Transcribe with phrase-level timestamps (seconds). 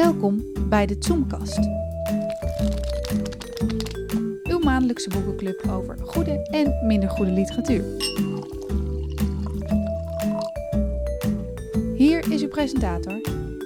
[0.00, 1.58] Welkom bij de Zoomkast.
[4.42, 7.84] Uw maandelijkse boekenclub over goede en minder goede literatuur.
[11.94, 13.20] Hier is uw presentator,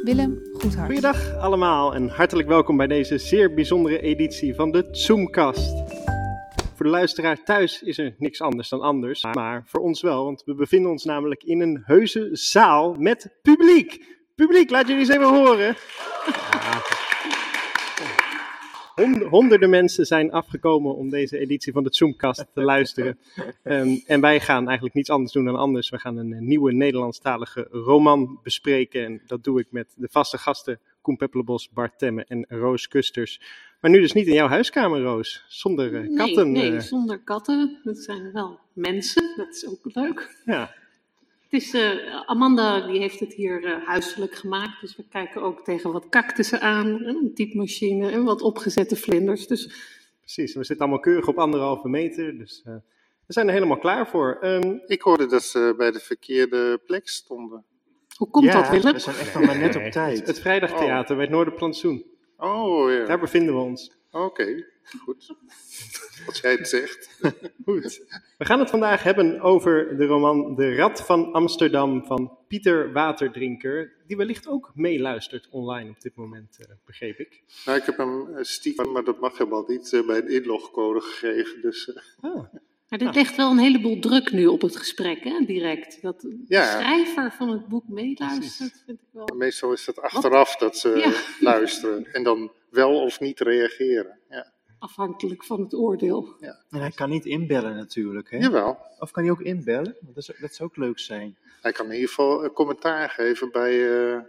[0.04, 0.86] Willem Goedhart.
[0.86, 5.82] Goeiedag allemaal en hartelijk welkom bij deze zeer bijzondere editie van de Zoomkast.
[6.74, 10.42] Voor de luisteraar thuis is er niks anders dan anders, maar voor ons wel, want
[10.44, 14.12] we bevinden ons namelijk in een heuse zaal met publiek.
[14.35, 15.76] Publiek, laat jullie eens even horen.
[18.95, 23.18] Hond- Honderden mensen zijn afgekomen om deze editie van de Zoomkast te luisteren.
[23.62, 25.90] Ehm, en wij gaan eigenlijk niets anders doen dan anders.
[25.90, 29.04] We gaan een eh, nieuwe Nederlandstalige roman bespreken.
[29.04, 33.40] En dat doe ik met de vaste gasten Koen Peppelenbos, Bart Temme en Roos Kusters.
[33.80, 35.45] Maar nu dus niet in jouw huiskamer, Roos.
[35.48, 36.52] Zonder eh, katten.
[36.52, 37.80] Nee, nee eh, zonder katten.
[37.82, 39.32] Dat zijn wel mensen.
[39.37, 40.37] Dat is ook leuk.
[40.45, 40.74] ja.
[41.54, 41.90] Is, eh,
[42.26, 44.80] Amanda die heeft het hier eh, huiselijk gemaakt.
[44.80, 46.86] Dus we kijken ook tegen wat cactussen aan.
[47.04, 49.46] En een typemachine en wat opgezette vlinders.
[49.46, 52.74] Dus Precies, we zitten allemaal keurig op anderhalve meter, dus eh,
[53.26, 54.38] we zijn er helemaal klaar voor.
[54.40, 57.64] Ehm, Ik hoorde dat ze bij de verkeerde plek stonden.
[58.16, 58.92] hoe komt ja, dat, Willem?
[58.92, 60.26] we zijn echt nog maar net op tijd.
[60.26, 62.04] het Vrijdagtheater bij het Noorderplantsoen,
[62.36, 63.92] Oh ja, daar bevinden we ons.
[64.11, 64.64] oké,
[65.05, 65.35] goed.
[66.27, 67.19] Als jij het zegt.
[67.65, 68.01] Goed.
[68.39, 73.93] We gaan het vandaag hebben over de roman De Rat van Amsterdam van Pieter Waterdrinker,
[74.07, 77.43] die wellicht ook meeluistert online op dit moment, eh, begreep ik.
[77.65, 81.01] Nou, ik heb hem eh, stiekem, maar dat mag helemaal niet, eh, bij een inlogcode
[81.01, 81.61] gegeven.
[81.63, 82.45] Dus eh, Ah,
[82.89, 86.03] Maar dit legt wel een heleboel druk nu op het gesprek, hè, direct.
[86.03, 86.65] Dat de Ja.
[86.81, 89.29] schrijver van het boek meeluistert, vind ik wel...
[89.37, 91.13] meestal is het achteraf dat ze Ja.
[91.41, 92.07] luisteren.
[92.13, 94.19] En dan wel of niet reageren.
[94.29, 94.53] Ja.
[94.85, 96.29] Afhankelijk van het oordeel.
[96.71, 98.37] En hij kan niet inbellen natuurlijk, hè?
[98.37, 99.97] Jawel, Of kan hij ook inbellen?
[100.01, 101.37] Want Dat, is, dat zou ook leuk zijn.
[101.63, 104.21] hij kan in ieder geval een commentaar geven bij eh,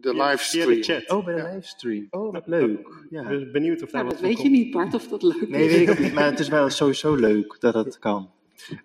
[0.00, 0.68] de livestream.
[0.68, 1.10] de chat.
[1.10, 2.06] Oh, bij de livestream.
[2.10, 2.78] Oh, wat leuk.
[2.78, 3.28] Ik Ja.
[3.28, 5.48] ben benieuwd of daar Nou, wat dat van weet je niet, Bart, of dat leuk
[5.48, 5.72] Nee, is.
[5.72, 6.12] weet ik ook niet.
[6.14, 8.30] Maar het is wel sowieso leuk dat dat kan.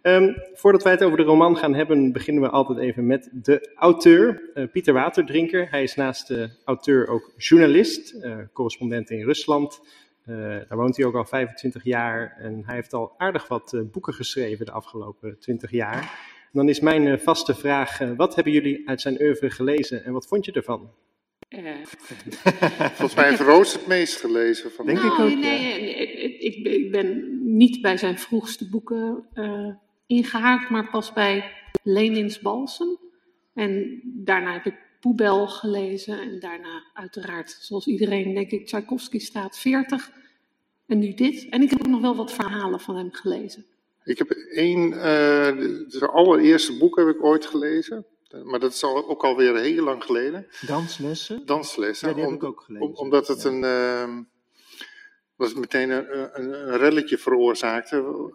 [0.02, 3.72] Ehm, voordat wij het over de roman gaan hebben, beginnen we altijd even met de
[3.76, 5.70] auteur, eh, Pieter Waterdrinker.
[5.70, 9.82] Hij is naast de auteur ook journalist, eh, correspondent in Rusland.
[10.26, 13.82] Eh, daar woont hij ook al 25 jaar en hij heeft al aardig wat eh,
[13.92, 16.02] boeken geschreven de afgelopen 20 jaar.
[16.44, 20.04] En dan is mijn eh, vaste vraag, eh, wat hebben jullie uit zijn oeuvre gelezen
[20.06, 20.92] en wat vond je ervan?
[21.50, 21.62] Eh,
[22.78, 24.72] Volgens mij heeft Roos het meest gelezen.
[24.72, 25.96] Van Denk de- ik ook, nee, nee,
[26.40, 29.68] ik, ik, ben- niet bij zijn vroegste boeken eh,
[30.08, 31.52] ingehaakt, maar pas bij
[31.84, 32.98] Lenins Balsem.
[33.54, 34.76] En daarna heb ik
[35.08, 40.12] Poebel gelezen en daarna uiteraard, zoals iedereen denk ik, Tchaikovsky staat 40.
[40.88, 41.50] En nu dit.
[41.50, 43.66] En ik heb ook nog wel wat verhalen van hem gelezen.
[44.04, 45.46] Ik heb één, eh
[45.90, 48.06] het allereerste boek heb ik ooit gelezen.
[48.44, 50.48] Maar dat is al, ook alweer heel lang geleden.
[50.68, 51.46] Danslessen?
[51.46, 52.08] Danslessen.
[52.08, 52.88] Ja, die heb Om- ik ook gelezen.
[52.88, 53.50] om- omdat het Ja.
[53.50, 54.24] een, ehm,
[55.36, 58.32] was meteen een, een, relletje veroorzaakte.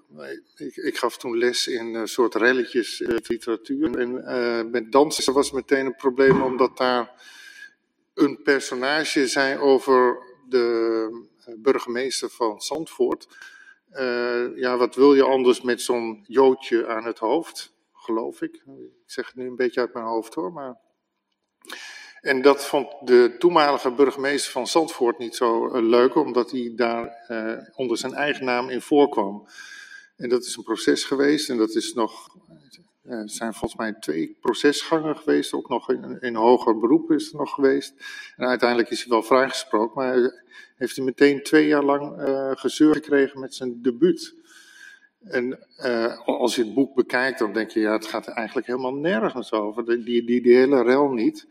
[0.57, 3.99] Ik, ik gaf toen les in een soort relletjes eh, literatuur.
[3.99, 7.23] En eh, met dansen was meteen een probleem, omdat daar
[8.15, 11.09] een personage zei over de
[11.45, 13.29] eh, burgemeester van Zandvoort.
[14.55, 18.55] Ja, wat wil je anders met zo'n joodje aan het hoofd, geloof ik.
[18.55, 20.77] Ik zeg het nu een beetje uit mijn hoofd hoor, maar...
[22.21, 27.07] En dat vond de toenmalige burgemeester van Zandvoort niet zo eh, leuk, omdat hij daar
[27.29, 29.49] eh, onder zijn eigen naam in voorkwam.
[30.17, 32.37] En dat is een proces geweest en dat is nog,
[33.03, 37.33] eh, er zijn volgens mij twee procesgangen geweest, ook nog in, in hoger beroep is
[37.33, 37.95] er nog geweest.
[38.37, 40.45] En uiteindelijk is hij wel vrijgesproken, maar
[40.77, 44.37] heeft hij meteen twee jaar lang eh gezeur gekregen met zijn debuut.
[45.25, 48.67] En eh, als je het boek bekijkt, dan denk je, ja, het gaat er eigenlijk
[48.67, 49.85] helemaal nergens over.
[49.85, 51.47] Die, die, die hele rel niet.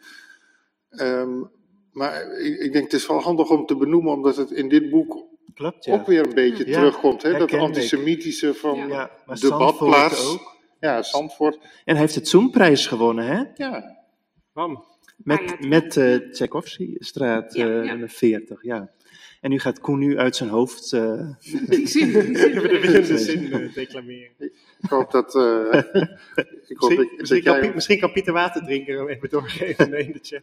[0.89, 1.43] Ehm,
[1.91, 4.89] maar ik, ik denk, het is wel handig om te benoemen, omdat het in dit
[4.89, 5.93] boek Klopt, ja.
[5.93, 7.21] ook weer een beetje Ja, terugkomt.
[7.21, 7.37] Hè?
[7.37, 8.87] Dat antisemitische van Ja.
[8.87, 10.33] Ja, maar de Zandvoort badplaats.
[10.33, 10.55] ook.
[10.79, 11.55] Ja, Zandvoort.
[11.85, 13.43] En hij heeft het Zoomprijs gewonnen, hè?
[13.55, 13.97] Ja,
[14.53, 14.75] Bam.
[14.75, 18.07] Ah, ja, Met, met eh Tchaikovsky-straat Ja, eh, ja.
[18.07, 18.89] 40, ja.
[19.41, 20.93] En nu gaat Koen nu uit zijn hoofd...
[20.93, 21.29] eh,
[21.67, 22.57] Die zin, die zin.
[22.57, 24.31] Even de winnende zin eh, declameren.
[24.39, 25.35] ik hoop dat...
[25.35, 25.41] eh,
[26.67, 29.29] ik hoop Misschien, dat, misschien, dat kan, jij- Piet- misschien kan Pieter Waterdrinker hem even
[29.29, 30.41] doorgeven in de chat.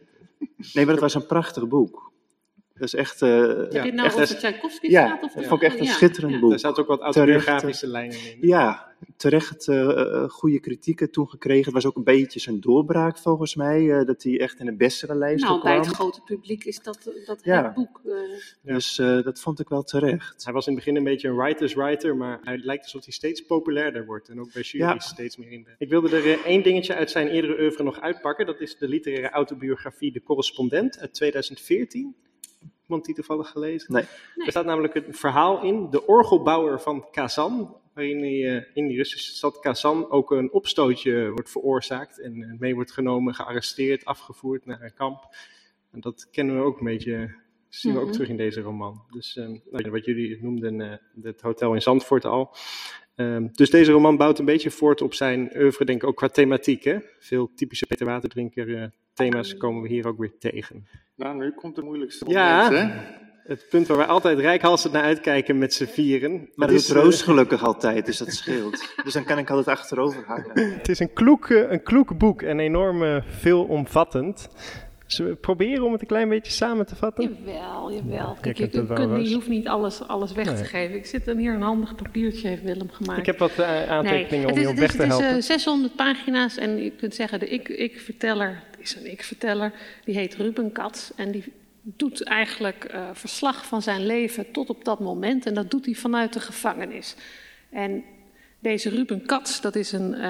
[0.73, 2.11] Nee, maar dat was een prachtig boek.
[2.77, 3.21] Dat is echt...
[3.21, 5.23] eh, Heb je het nou echt over Tchaikovsky ja, staat?
[5.23, 6.39] Of dat vond ik echt een Ja, schitterend ja.
[6.39, 6.49] boek.
[6.49, 8.37] Daar zaten ook wat autobiografische lijnen in.
[8.41, 11.63] Ja, terecht eh, eh, goede kritieken toen gekregen.
[11.63, 14.75] Het was ook een beetje zijn doorbraak volgens mij, eh, dat hij echt in de
[14.75, 15.85] bestenlijst Nou, bij kwam.
[15.87, 17.63] het grote publiek is dat, dat Ja.
[17.63, 18.01] het boek.
[18.05, 18.11] eh,
[18.61, 18.73] Ja.
[18.73, 20.43] Dus eh, dat vond ik wel terecht.
[20.43, 23.13] Hij was in het begin een beetje een writer's writer, maar hij lijkt alsof hij
[23.13, 24.29] steeds populairder wordt.
[24.29, 24.99] En ook bij jury's Ja.
[24.99, 25.69] steeds meer in de...
[25.77, 28.45] Ik wilde er eh, één dingetje uit zijn eerdere oeuvre nog uitpakken.
[28.45, 32.15] Dat is de literaire autobiografie De Correspondent uit 2014.
[32.87, 33.93] Iemand die toevallig gelezen?
[33.93, 34.03] Nee.
[34.35, 39.35] Er staat namelijk een verhaal in, de orgelbouwer van Kazan, waarin eh, in die Russische
[39.35, 44.81] stad Kazan ook een opstootje wordt veroorzaakt en eh, mee wordt genomen, gearresteerd, afgevoerd naar
[44.81, 45.35] een kamp.
[45.91, 47.35] En dat kennen we ook een beetje,
[47.69, 48.13] zien we ook Mhm.
[48.13, 49.01] terug in deze roman.
[49.11, 52.55] Dus eh, nou, wat jullie noemden, eh, het hotel in Zandvoort al.
[53.15, 56.27] Ehm, dus deze roman bouwt een beetje voort op zijn oeuvre, denk ik ook qua
[56.27, 56.83] thematiek.
[56.83, 56.97] Hè?
[57.19, 60.87] Veel typische Peter Waterdrinker eh, thema's komen we hier ook weer tegen.
[61.15, 62.71] Nou, nu komt het moeilijkste Ja.
[62.71, 63.13] hè?
[63.45, 66.49] Het punt waar we altijd rijkhalsend naar uitkijken met z'n vieren.
[66.55, 68.93] Maar Het dat eh, Roos gelukkig altijd, dus dat scheelt.
[69.03, 70.73] Dus dan kan ik altijd achterover hangen.
[70.73, 74.49] Het is een kloek, eh, een kloek boek en enorm eh, veelomvattend.
[75.05, 77.37] Zullen we proberen om het een klein beetje samen te vatten?
[77.45, 78.37] Jawel, jawel.
[78.41, 80.55] Kijk, je, kunt je hoeft niet alles, alles weg Nee.
[80.55, 80.95] te geven.
[80.95, 83.19] Ik zit dan hier een handig papiertje, heeft Willem gemaakt.
[83.19, 85.17] Ik heb wat eh, aantekeningen om is, je op het weg is, te het is,
[85.19, 85.37] helpen.
[85.37, 89.71] eh, 600 pagina's en je kunt zeggen, de ik- ik-verteller, het is een ik-verteller,
[90.05, 91.09] die heet Ruben Katz.
[91.15, 91.43] En die
[91.81, 95.45] doet eigenlijk eh, verslag van zijn leven tot op dat moment.
[95.45, 97.15] En dat doet hij vanuit de gevangenis.
[97.69, 98.03] En
[98.59, 100.23] deze Ruben Katz, dat is een,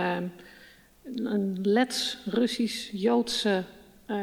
[1.04, 3.64] een Lets-Russisch-Joodse
[4.06, 4.18] eh,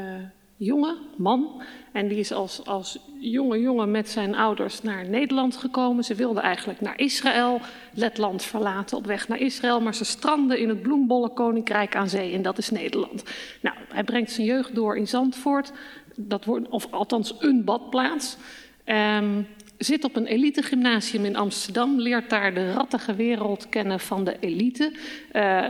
[0.64, 1.62] jongen, man.
[1.92, 6.04] En die is als, als jonge jongen met zijn ouders naar Nederland gekomen.
[6.04, 7.60] Ze wilden eigenlijk naar Israël,
[7.94, 9.80] Letland verlaten op weg naar Israël.
[9.80, 13.24] Maar ze stranden in het bloembollenkoninkrijk aan zee en dat is Nederland.
[13.60, 15.72] Nou, hij brengt zijn jeugd door in Zandvoort.
[16.16, 18.36] Dat wordt, of althans een badplaats.
[18.84, 19.42] Ehm,
[19.82, 24.92] zit op een elitegymnasium in Amsterdam, leert daar de rattige wereld kennen van de elite.
[25.32, 25.60] eh,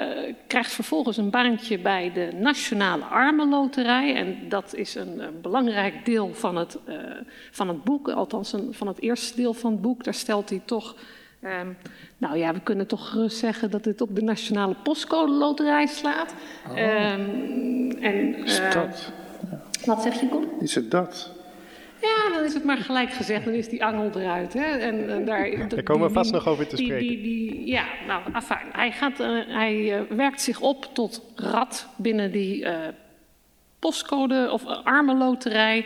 [0.47, 4.15] krijgt vervolgens een baantje bij de Nationale Armenloterij.
[4.15, 6.95] En dat is een, eh, belangrijk deel van het, eh,
[7.51, 10.05] van het boek, althans een, van het eerste deel van het boek.
[10.05, 10.97] Daar stelt hij toch.
[11.43, 11.67] ehm,
[12.19, 16.35] nou ja, we kunnen toch gerust zeggen dat dit op de Nationale Postcode Loterij slaat.
[16.75, 19.13] Ehm, en, Is dat?
[19.85, 20.49] wat zeg je, Con?
[20.61, 21.31] Is het dat?
[22.03, 24.53] Ja, dan is het maar gelijk gezegd, dan is die angel eruit.
[24.53, 24.65] Hè?
[24.65, 27.09] En, eh, daar, Daar komen we vast nog over te die, spreken.
[27.09, 28.67] Die, die, ja, nou, afijn.
[28.73, 32.67] Hij, gaat, eh, hij eh, werkt zich op tot rat binnen die
[33.79, 35.85] postcode of armenloterij.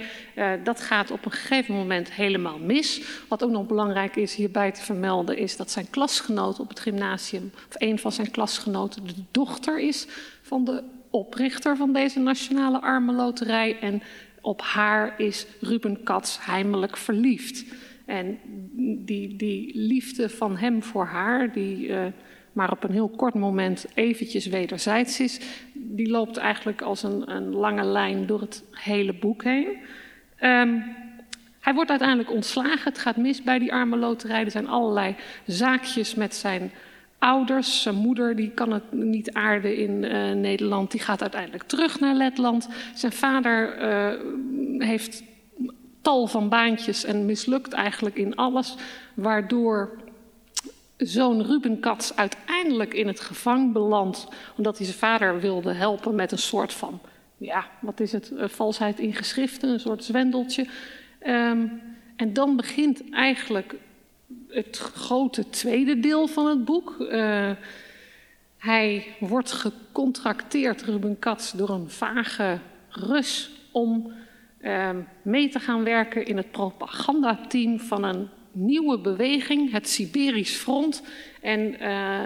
[0.65, 3.03] Dat gaat op een gegeven moment helemaal mis.
[3.29, 7.51] Wat ook nog belangrijk is hierbij te vermelden, is dat zijn klasgenoot op het gymnasium,
[7.69, 10.07] of een van zijn klasgenoten, de dochter is
[10.43, 13.79] van de oprichter van deze nationale armenloterij.
[13.81, 14.03] En
[14.47, 17.65] op haar is Ruben Katz heimelijk verliefd.
[18.05, 18.39] En
[19.05, 22.07] die, die liefde van hem voor haar, die uh,
[22.53, 25.41] maar op een heel kort moment eventjes wederzijds is,
[25.73, 29.67] die loopt eigenlijk als een, een lange lijn door het hele boek heen.
[30.41, 30.85] Um,
[31.61, 32.85] hij wordt uiteindelijk ontslagen.
[32.85, 34.45] Het gaat mis bij die armenloterij.
[34.45, 35.15] Er zijn allerlei
[35.47, 36.71] zaakjes met zijn
[37.19, 37.83] ouders.
[37.83, 40.91] Zijn moeder die kan het niet aarden in uh, Nederland.
[40.91, 42.69] Die gaat uiteindelijk terug naar Letland.
[42.95, 45.23] Zijn vader uh, heeft
[46.03, 48.75] tal van baantjes en mislukt eigenlijk in alles.
[49.15, 49.99] Waardoor
[50.97, 54.29] zoon Ruben Katz uiteindelijk in het gevang belandt.
[54.57, 57.01] Omdat hij zijn vader wilde helpen met een soort van,
[57.37, 60.67] ja, wat is het, uh, valsheid in geschriften, een soort zwendeltje.
[61.27, 61.81] Um,
[62.17, 63.75] en dan begint eigenlijk
[64.49, 66.97] het grote tweede deel van het boek.
[66.99, 67.51] Uh,
[68.59, 72.59] hij wordt gecontracteerd, Ruben Katz, door een vage
[72.89, 74.13] Rus om
[74.61, 74.91] uh,
[75.23, 81.03] mee te gaan werken in het propagandateam van een nieuwe beweging, het Siberisch Front.
[81.41, 82.21] En uh,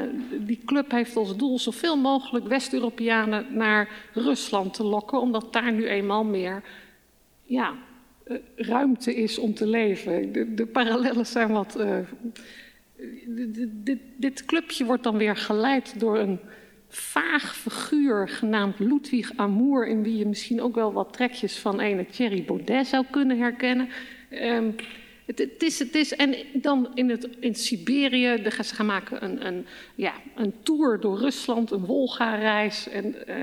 [0.46, 5.88] die club heeft als doel zoveel mogelijk West-Europeanen naar Rusland te lokken, omdat daar nu
[5.88, 6.62] eenmaal meer
[7.44, 7.74] ja,
[8.56, 10.32] ruimte is om te leven.
[10.32, 11.76] De, de parallellen zijn wat.
[11.78, 11.98] Uh,
[14.16, 16.38] dit, clubje wordt dan weer geleid door een
[16.88, 22.06] vaag figuur genaamd Ludwig Amour, in wie je misschien ook wel wat trekjes van ene
[22.06, 23.88] Thierry Baudet zou kunnen herkennen.
[24.30, 24.74] Um,
[25.30, 29.24] het, het, is, het is, en dan in, het, in Siberië, de, ze gaan maken
[29.24, 32.88] een, een, ja, een tour door Rusland, een Wolga-reis.
[32.88, 33.34] En uh,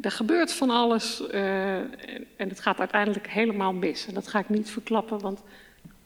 [0.00, 1.22] er gebeurt van alles.
[1.32, 4.06] Uh, en, het gaat uiteindelijk helemaal mis.
[4.06, 5.42] En dat ga ik niet verklappen, want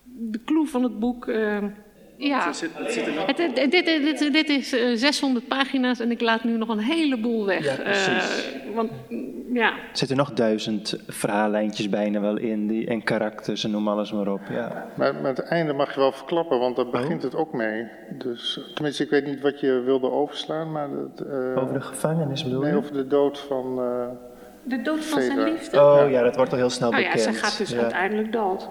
[0.05, 1.27] de clue van het boek.
[1.27, 1.65] Uh,
[2.17, 3.27] ja, zit, zit nog...
[3.27, 6.79] het, dit, dit, dit, dit, is uh, 600 pagina's en ik laat nu nog een
[6.79, 7.65] heleboel weg.
[7.65, 8.49] Ja, precies.
[8.69, 8.91] Uh, want,
[9.53, 9.73] ja.
[9.73, 14.29] Er zitten nog duizend verhaallijntjes bijna wel in, die, en karakters en noem alles maar
[14.29, 14.41] op.
[14.51, 14.87] Ja.
[14.95, 17.89] Maar, maar het einde mag je wel verklappen, want daar begint het ook mee.
[18.11, 20.89] Dus, tenminste, ik weet niet wat je wilde overslaan, maar...
[20.91, 22.67] Het, uh, over de gevangenis bedoel je?
[22.67, 23.79] Nee, over de dood van...
[23.79, 24.07] Uh,
[24.63, 25.81] de dood van zijn liefde?
[25.81, 26.05] Oh ja.
[26.05, 27.25] ja, dat wordt al heel snel oh, bekend.
[27.25, 27.81] ja, ze gaat dus ja.
[27.81, 28.69] uiteindelijk dood.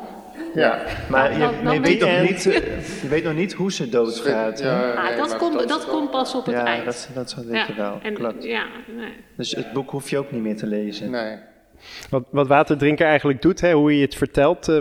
[0.56, 2.54] Ja, maar je, dan, maar je, dan weet nog niet, uh,
[3.02, 4.60] je weet nog niet hoe ze doodgaat.
[4.60, 6.86] Ja, ah, nee, dat, komt, dat, dat komt pas op het ja, eind.
[6.86, 8.44] Dat, dat weet je wel, en, klopt.
[8.44, 8.66] Ja,
[8.98, 9.14] nee.
[9.38, 11.10] Dus het boek hoef je ook niet meer te lezen.
[11.10, 11.38] Nee.
[12.10, 14.70] Wat, wat waterdrinker eigenlijk doet, hè, hoe je het vertelt.
[14.70, 14.78] Uh,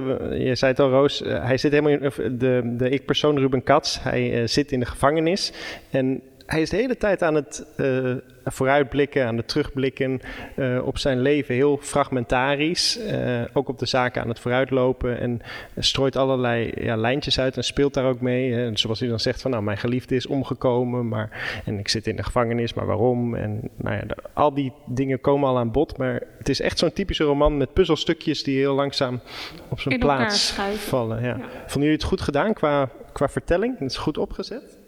[0.47, 1.23] je zei het al, Roos.
[1.23, 2.39] Uh, hij zit helemaal in.
[2.39, 3.99] de, de ik-persoon Ruben Katz.
[4.01, 5.53] Hij uh, zit in de gevangenis.
[5.91, 10.21] En hij is de hele tijd aan het uh, vooruitblikken, aan het terugblikken
[10.57, 11.55] uh, op zijn leven.
[11.55, 12.99] Heel fragmentarisch.
[12.99, 15.21] Uh, ook op de zaken aan het vooruitlopen.
[15.21, 15.41] En
[15.79, 18.55] strooit allerlei ja, lijntjes uit en speelt daar ook mee.
[18.55, 21.09] En zoals hij dan zegt van nou, mijn geliefde is omgekomen.
[21.09, 23.35] Maar, en ik zit in de gevangenis, maar waarom?
[23.35, 25.97] En nou ja, al die dingen komen al aan bod.
[25.97, 29.21] Maar het is echt zo'n typische roman met puzzelstukjes die heel langzaam
[29.69, 31.23] op zijn plaats vallen.
[31.23, 31.27] Ja.
[31.27, 31.49] Ja.
[31.61, 33.79] Vonden jullie het goed gedaan qua, qua vertelling?
[33.79, 34.83] Het is goed opgezet?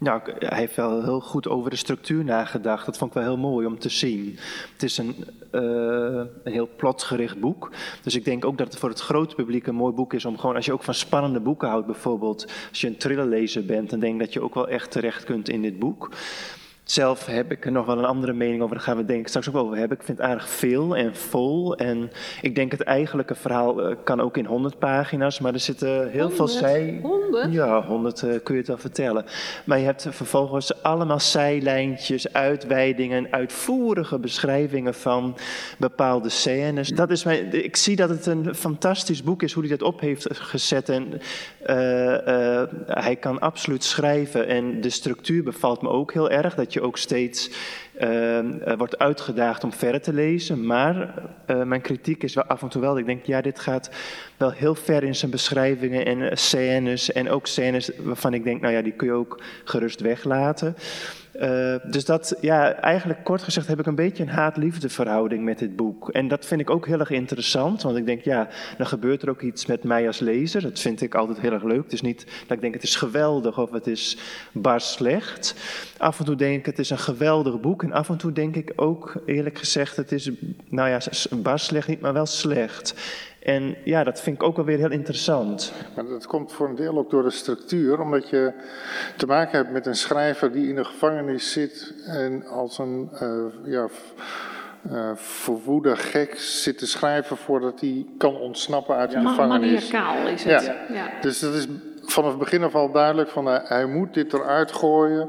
[0.00, 2.86] Nou, hij heeft wel heel goed over de structuur nagedacht.
[2.86, 4.38] Dat vond ik wel heel mooi om te zien.
[4.72, 5.14] Het is een,
[5.52, 7.70] uh, een heel plotgericht boek.
[8.02, 10.38] Dus ik denk ook dat het voor het grote publiek een mooi boek is om
[10.38, 14.00] gewoon, als je ook van spannende boeken houdt bijvoorbeeld, als je een thrillerlezer bent, dan
[14.00, 16.10] denk ik dat je ook wel echt terecht kunt in dit boek.
[16.90, 18.74] Zelf heb ik er nog wel een andere mening over.
[18.74, 19.98] Daar gaan we denk ik straks ook over hebben.
[19.98, 21.76] Ik vind het aardig veel en vol.
[21.76, 22.10] En
[22.42, 25.40] ik denk het eigenlijke verhaal uh, kan ook in 100 pagina's.
[25.40, 26.36] Maar er zitten heel 100?
[26.36, 26.98] veel zij.
[27.02, 27.52] 100?
[27.52, 29.24] Ja, 100 uh, kun je het wel vertellen.
[29.64, 35.36] Maar je hebt vervolgens allemaal zijlijntjes, uitweidingen, uitvoerige beschrijvingen van
[35.78, 36.88] bepaalde scènes.
[36.88, 40.00] Dat is mijn, ik zie dat het een fantastisch boek is hoe hij dat op
[40.00, 40.88] heeft gezet.
[40.88, 41.20] En
[42.86, 44.46] hij kan absoluut schrijven.
[44.46, 46.54] En de structuur bevalt me ook heel erg.
[46.54, 47.50] Dat je ook steeds
[48.76, 50.66] wordt uitgedaagd om verder te lezen.
[50.66, 51.14] Maar
[51.46, 52.98] uh, mijn kritiek is wel af en toe wel.
[52.98, 53.90] Ik denk, ja, dit gaat
[54.36, 57.12] wel heel ver in zijn beschrijvingen en scènes.
[57.12, 60.76] En ook scènes waarvan ik denk, nou ja, die kun je ook gerust weglaten.
[61.90, 65.76] Dus dat, ja, eigenlijk kort gezegd heb ik een beetje een haat-liefde verhouding met dit
[65.76, 66.08] boek.
[66.08, 69.30] En dat vind ik ook heel erg interessant, want ik denk, ja, dan gebeurt er
[69.30, 70.62] ook iets met mij als lezer.
[70.62, 71.82] Dat vind ik altijd heel erg leuk.
[71.82, 74.18] Het is niet dat ik denk, het is geweldig of het is
[74.52, 75.54] bar slecht.
[75.98, 77.82] Af en toe denk ik, het is een geweldig boek.
[77.92, 80.30] Af en toe denk ik ook, eerlijk gezegd, het is,
[80.68, 80.98] nou ja,
[81.36, 82.94] bar slecht niet, maar wel slecht.
[83.42, 85.72] En ja, dat vind ik ook wel weer heel interessant.
[85.94, 88.52] Maar dat komt voor een deel ook door de structuur, omdat je
[89.16, 93.72] te maken hebt met een schrijver die in de gevangenis zit en als een uh,
[93.72, 93.88] ja,
[94.90, 99.90] uh, verwoede gek zit te schrijven voordat hij kan ontsnappen uit de ja, gevangenis.
[99.90, 100.64] Maniacaal is het.
[100.64, 100.76] Ja.
[100.92, 101.10] Ja.
[101.20, 101.66] Dus dat is
[102.04, 105.28] vanaf het begin af al duidelijk van uh, hij moet dit eruit gooien.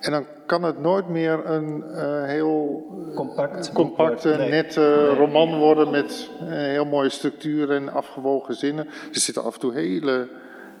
[0.00, 4.50] En dan kan het nooit meer een uh, heel Compact compacte, nee.
[4.50, 5.16] nette nee.
[5.16, 8.86] roman worden met een heel mooie structuur en afgewogen zinnen.
[8.86, 10.28] Er zitten af en toe hele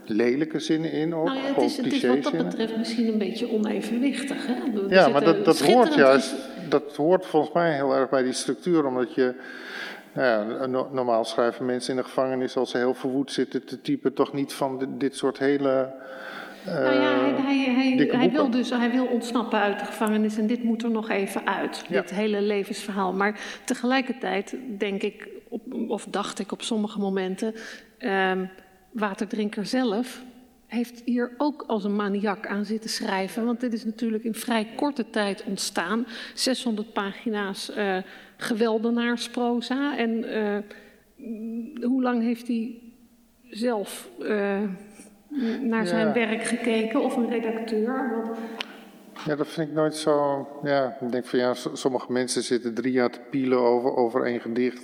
[0.04, 1.26] lelijke zinnen in ook.
[1.26, 4.46] Nou ja, het is, het is wat dat betreft misschien een beetje onevenwichtig.
[4.46, 4.54] Hè?
[4.54, 6.34] Er ja, maar dat, dat hoort juist,
[6.68, 9.34] dat hoort volgens mij heel erg bij die structuur, omdat je...
[10.12, 14.12] Nou ja, normaal schrijven mensen in de gevangenis als ze heel verwoed zitten te typen
[14.12, 15.92] toch niet van dit, dit soort hele...
[16.66, 20.46] Nou ja, hij, hij, hij, hij, wil dus hij wil ontsnappen uit de gevangenis en
[20.46, 22.00] dit moet er nog even uit, ja.
[22.00, 23.12] dit hele levensverhaal.
[23.12, 27.54] Maar tegelijkertijd denk ik, op, of dacht ik op sommige momenten,
[27.98, 28.50] um,
[28.92, 30.22] Waterdrinker zelf
[30.66, 33.44] heeft hier ook als een maniak aan zitten schrijven.
[33.44, 36.06] Want dit is natuurlijk in vrij korte tijd ontstaan.
[36.34, 37.96] 600 pagina's uh,
[38.36, 39.98] geweldenaarsproza.
[39.98, 40.58] En uh,
[41.82, 42.82] hoe lang heeft hij
[43.50, 44.62] zelf uh,
[45.60, 46.12] naar zijn ja.
[46.12, 48.10] werk gekeken of een redacteur?
[48.14, 48.38] Want...
[49.26, 50.46] Ja, dat vind ik nooit zo.
[50.62, 54.40] Ja, ik denk van ja, sommige mensen zitten drie jaar te pielen over, over één
[54.40, 54.82] gedicht.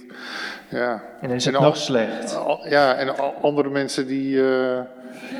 [0.68, 1.02] Ja.
[1.20, 2.36] En dan is het en nog al, slecht.
[2.36, 4.80] Al, ja, en al, andere mensen die, uh,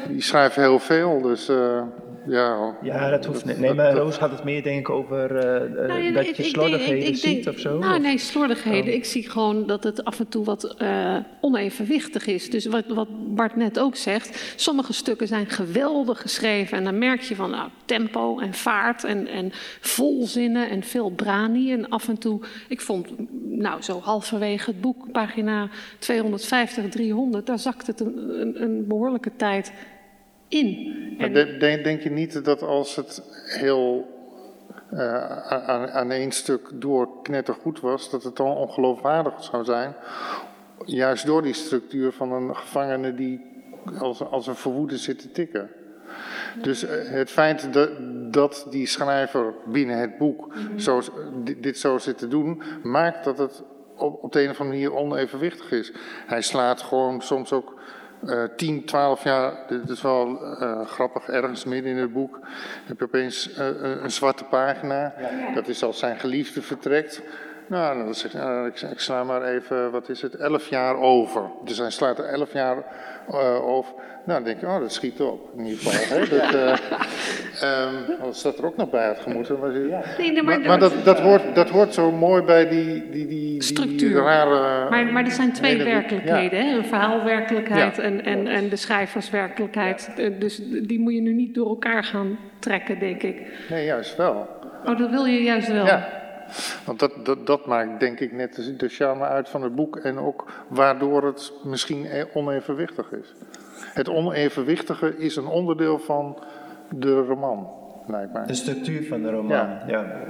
[0.08, 1.20] die schrijven heel veel.
[1.20, 1.82] Dus uh,
[2.26, 2.76] ja.
[2.82, 3.58] Ja, dat hoeft niet.
[3.58, 6.42] Nee, maar Roos had het meer denk ik over uh, nou, ja, dat ik, je
[6.42, 7.78] slordigheden ik, ik, ziet of zo?
[7.78, 8.02] Nou, of?
[8.02, 8.90] nee, slordigheden.
[8.90, 8.94] Oh.
[8.94, 12.50] Ik zie gewoon dat het af en toe wat uh, onevenwichtig is.
[12.50, 16.78] Dus wat, wat Bart net ook zegt, sommige stukken zijn geweldig geschreven.
[16.78, 19.50] En dan merk je van nou, tempo en vaart en, en
[19.80, 21.72] volzinnen en veel brani.
[21.72, 23.08] En af en toe, ik vond,
[23.44, 29.30] nou zo halverwege het boek, pagina 250, 300, daar zakt het een, een, een behoorlijke
[29.36, 29.72] tijd
[30.50, 30.94] in.
[31.18, 31.32] En...
[31.58, 34.06] Denk, denk, je niet dat als het heel
[34.92, 39.94] uh, aan, aan één stuk door knettergoed was, dat het dan ongeloofwaardig zou zijn?
[40.84, 43.40] Juist door die structuur van een gevangene die
[43.98, 45.70] als, als een verwoede zit te tikken.
[46.62, 47.90] Dus uh, het feit dat,
[48.32, 50.78] dat, die schrijver binnen het boek mm-hmm.
[50.78, 51.00] zo,
[51.44, 53.62] dit, dit zo zit te doen, maakt dat het
[53.96, 55.92] op, op de een of andere manier onevenwichtig is.
[56.26, 57.80] Hij slaat gewoon soms ook
[58.24, 62.38] uh, 10, 12 jaar, dit is wel uh, grappig, ergens midden in het boek
[62.86, 63.66] heb je opeens uh,
[64.02, 65.14] een zwarte pagina.
[65.18, 65.54] Ja.
[65.54, 67.22] Dat is als zijn geliefde vertrekt.
[67.66, 71.50] Nou, dan zeg, nou, ik, ik sla maar even, wat is het, elf jaar over.
[71.64, 72.84] Dus hij slaat er elf jaar
[73.30, 73.92] uh, over.
[74.24, 75.50] Nou, dan denk ik, oh, dat schiet op.
[75.56, 76.18] In ieder geval.
[76.18, 76.28] Hè?
[76.28, 79.58] Dat, uh, um, dat staat er ook nog bij had gemoeten.
[79.58, 80.02] Maar, ja.
[80.18, 83.62] nee, nee, maar, maar, dat, dat, hoort, dat hoort zo mooi bij die, die, die,
[83.62, 84.08] Structuur.
[84.08, 84.90] die rare...
[84.90, 86.58] Maar, maar er zijn twee werkelijkheden.
[86.58, 86.70] Ja.
[86.70, 86.76] Hè?
[86.76, 88.02] Een verhaalwerkelijkheid ja.
[88.02, 90.10] en, en, en de schrijverswerkelijkheid.
[90.16, 90.28] Ja.
[90.28, 93.42] Dus die moet je nu niet door elkaar gaan trekken, denk ik.
[93.70, 94.48] Nee, juist wel.
[94.84, 95.86] Oh, dat wil je juist wel.
[95.86, 96.19] Ja.
[96.84, 100.18] Want dat, dat, maakt denk ik net de, de charme uit van het boek en
[100.18, 103.34] ook waardoor het misschien onevenwichtig is.
[103.80, 106.38] Het onevenwichtige is een onderdeel van
[106.88, 107.79] de roman.
[108.10, 108.46] Blijkbaar.
[108.46, 109.56] De structuur van de roman.
[109.56, 109.84] Ja.
[109.86, 110.22] ja.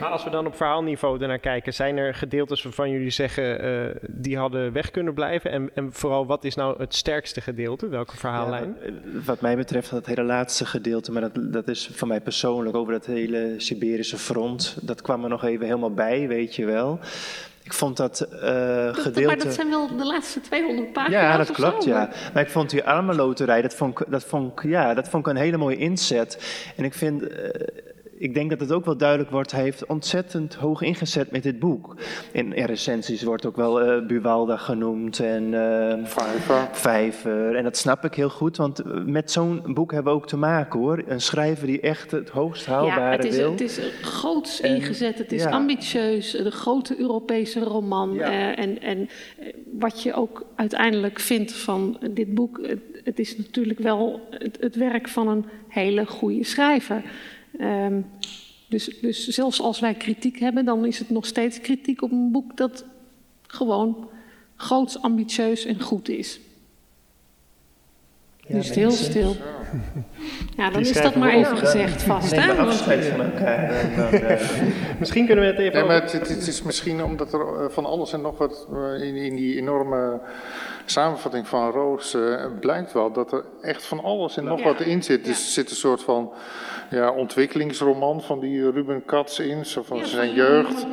[0.00, 3.94] Maar als we dan op verhaalniveau ernaar kijken, zijn er gedeeltes waarvan jullie zeggen uh,
[4.08, 5.50] die hadden weg kunnen blijven?
[5.50, 7.88] En, en, vooral, wat is nou het sterkste gedeelte?
[7.88, 8.76] Welke verhaallijn?
[8.82, 8.90] Ja,
[9.24, 12.92] wat mij betreft, dat hele laatste gedeelte, maar dat, dat is van mij persoonlijk over
[12.92, 14.78] dat hele Siberische front.
[14.82, 17.00] Dat kwam er nog even helemaal bij, weet je wel.
[17.66, 19.26] Ik vond dat uh, dat, gedeelte...
[19.26, 22.08] Maar dat zijn wel de laatste 200 pagina's Ja, dat klopt, zo, ja.
[22.34, 25.38] Maar ik vond die armenloterij, dat vond, ik, dat, vond ja, dat vond ik een
[25.38, 26.38] hele mooie inzet.
[26.76, 27.22] En ik vind...
[27.22, 27.28] Uh,
[28.18, 31.58] ik denk dat het ook wel duidelijk wordt, hij heeft ontzettend hoog ingezet met dit
[31.58, 31.96] boek.
[32.32, 36.68] In, in recensies wordt ook wel uh, Buwalda genoemd en uh, Vijver.
[36.72, 37.56] Vijver.
[37.56, 40.80] En dat snap ik heel goed, want met zo'n boek hebben we ook te maken
[40.80, 41.02] hoor.
[41.06, 43.50] Een schrijver die echt het hoogst haalbare ja, het is, wil.
[43.50, 45.50] Het is groots en, ingezet, het is ja.
[45.50, 48.14] ambitieus, de grote Europese roman.
[48.14, 48.30] Ja.
[48.30, 49.08] Uh, en, en
[49.72, 54.76] wat je ook uiteindelijk vindt van dit boek, het, het is natuurlijk wel het, het
[54.76, 57.02] werk van een hele goede schrijver.
[57.60, 58.06] Um,
[58.68, 62.30] dus, dus zelfs als wij kritiek hebben, dan is het nog steeds kritiek op een
[62.32, 62.84] boek dat
[63.46, 64.08] gewoon
[64.56, 66.40] groots, ambitieus en goed is.
[68.46, 69.36] Ja, nu is het heel stil.
[70.56, 72.36] Ja, dan is dat maar even gezegd vast.
[72.36, 72.52] Neem hè?
[72.56, 73.68] afscheid van elkaar.
[73.96, 74.40] Dan, uh,
[75.00, 75.78] misschien kunnen we het even...
[75.78, 78.66] Nee, maar het, is misschien omdat er van alles en nog wat
[79.00, 80.20] in, in die enorme
[80.84, 84.64] samenvatting van Roos uh, blijkt wel dat er echt van alles en nog ja.
[84.64, 85.24] wat in zit.
[85.24, 86.32] Dus er zit een soort van
[86.90, 90.86] ja, ontwikkelingsroman van die Ruben Katz in, zo van ja, zijn jeugd.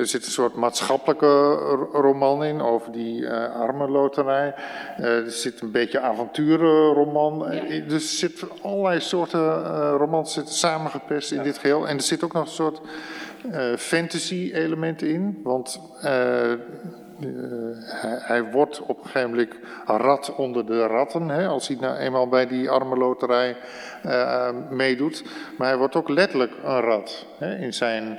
[0.00, 1.54] Er zit een soort maatschappelijke
[1.92, 4.54] roman in over die uh, armenloterij.
[5.00, 7.52] Uh, er zit een beetje avonturenroman.
[7.52, 7.80] Ja.
[7.88, 11.42] Dus er zitten allerlei soorten romans zitten samengepest in ja.
[11.42, 11.88] dit geheel.
[11.88, 12.80] En er zit ook nog een soort
[13.76, 15.40] fantasy element in.
[15.42, 15.80] Want
[17.82, 19.54] hij, hij, wordt op een gegeven moment
[19.86, 23.56] rat onder de ratten, hè, als hij nou eenmaal bij die armenloterij
[24.06, 25.24] uh, meedoet.
[25.58, 28.18] Maar hij wordt ook letterlijk een rat hè, in, zijn,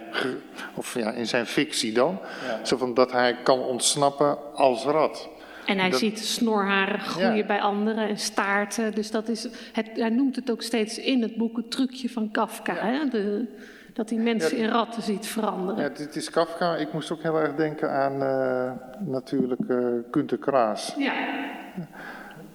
[0.75, 2.19] of, ja, in zijn fictie dan.
[2.45, 2.65] Ja.
[2.65, 5.29] Zo van dat hij kan ontsnappen als rat.
[5.65, 7.45] En hij dat, ziet snorharen groeien ja.
[7.45, 8.95] bij anderen en staarten.
[8.95, 12.31] Dus dat is, het, hij noemt het ook steeds in het boek het trucje van
[12.31, 12.73] Kafka.
[12.73, 12.85] Ja.
[12.85, 13.09] Hè?
[13.09, 13.47] De,
[13.93, 15.84] dat hij mensen ja, in ratten ziet veranderen.
[15.84, 16.75] Ja, dit is Kafka.
[16.75, 20.95] Ik moest ook heel erg denken aan uh, natuurlijk uh, Kunter Kraas.
[20.97, 21.13] Ja.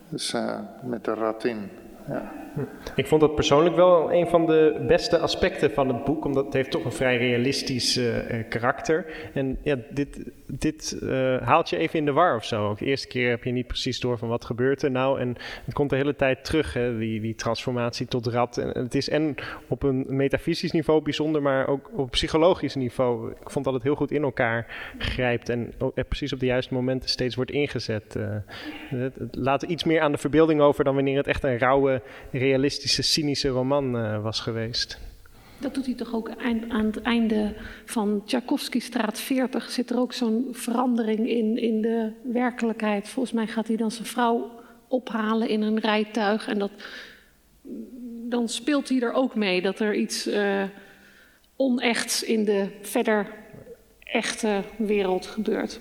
[0.09, 1.71] Dus uh, met de rat in.
[2.09, 2.33] Ja.
[2.97, 6.55] Ik vond dat persoonlijk wel een van de beste aspecten van het boek, omdat het
[6.55, 8.17] heeft toch een vrij realistisch uh,
[8.49, 9.07] karakter.
[9.33, 12.69] En ja, dit, dit uh, haalt je even in de war of zo.
[12.69, 15.21] Ook de eerste keer heb je niet precies door van wat gebeurt er nou.
[15.21, 18.59] En het komt de hele tijd terug, hè, die, die transformatie tot rat.
[18.59, 19.35] En het is en
[19.69, 23.31] op een metafysisch niveau bijzonder, maar ook op psychologisch niveau.
[23.31, 25.73] Ik vond dat het heel goed in elkaar grijpt en
[26.09, 28.17] precies op de juiste momenten steeds wordt ingezet.
[28.89, 32.03] Het, het laat iets meer aan de verbeelding over dan wanneer het echt een rauwe
[32.47, 34.99] realistische, cynische roman uh, was geweest.
[35.59, 36.31] Dat doet hij toch ook
[36.71, 37.55] aan het einde
[37.85, 43.09] van Tchaikovsky straat 40 zit er ook zo'n verandering in, in de werkelijkheid.
[43.09, 44.51] Volgens mij gaat hij dan zijn vrouw
[44.89, 46.71] ophalen in een rijtuig en dat,
[48.29, 50.63] dan speelt hij er ook mee dat er iets uh,
[51.57, 53.29] onechts in de verder
[54.03, 55.81] echte wereld gebeurt.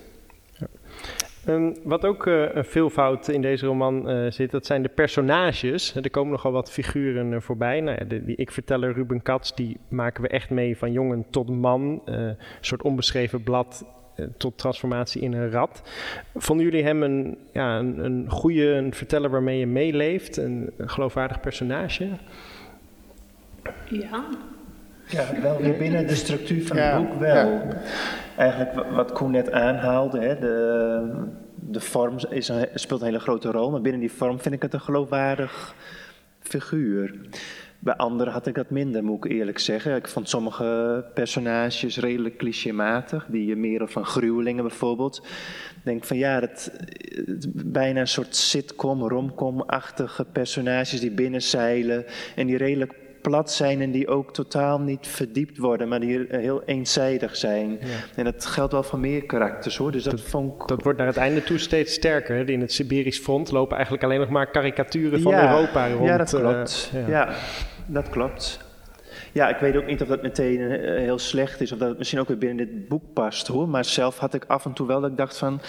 [1.48, 5.96] Um, wat ook uh, een veelvoud in deze roman uh, zit, dat zijn de personages.
[5.96, 7.82] Er komen nogal wat figuren uh, voorbij.
[7.82, 11.50] Nou, ja, de, die ik-verteller Ruben Katz, die maken we echt mee van jongen tot
[11.50, 12.02] man.
[12.06, 13.86] een soort onbeschreven blad
[14.38, 15.82] tot transformatie in een rat.
[16.36, 20.38] Vonden jullie hem een, ja, een, een goede een verteller waarmee je meeleeft?
[20.38, 22.10] Een, een geloofwaardig personage?
[23.90, 24.26] Ja,
[25.08, 27.50] ja, wel weer binnen de structuur van ja, het boek wel.
[27.50, 27.82] Ja.
[28.38, 33.52] Eigenlijk wat Koen net aanhaalde, hè, de, de vorm is een, speelt een hele grote
[33.52, 35.76] rol, maar binnen die vorm vind ik het een geloofwaardig
[36.40, 37.16] figuur.
[37.80, 39.96] Bij anderen had ik dat minder, moet ik eerlijk zeggen.
[39.96, 45.18] Ik vond sommige personages redelijk clichématig, die meer van gruwelingen bijvoorbeeld.
[45.76, 46.72] Ik denk van ja, dat,
[47.54, 54.08] bijna een soort sitcom, romcom-achtige personages die binnenzeilen en die redelijk plat zijn en die
[54.08, 57.80] ook totaal niet verdiept worden, maar die heel eenzijdig zijn.
[58.16, 59.92] En dat geldt wel voor meer karakters hoor.
[59.92, 60.68] Dus dat, vond.
[60.68, 62.50] Dat wordt naar het einde toe steeds sterker.
[62.50, 66.06] In het Siberisch front lopen eigenlijk alleen nog maar karikaturen van Ja, Europa rond.
[66.08, 66.92] Ja, dat eh, klopt.
[66.94, 67.08] ja.
[67.08, 67.36] ja.
[67.86, 68.60] dat klopt.
[69.32, 71.98] Ja, ik weet ook niet of dat meteen eh, heel slecht is, of dat het
[71.98, 73.70] misschien ook weer binnen dit boek past hoor.
[73.70, 75.62] Maar zelf had ik af en toe wel dat ik dacht van.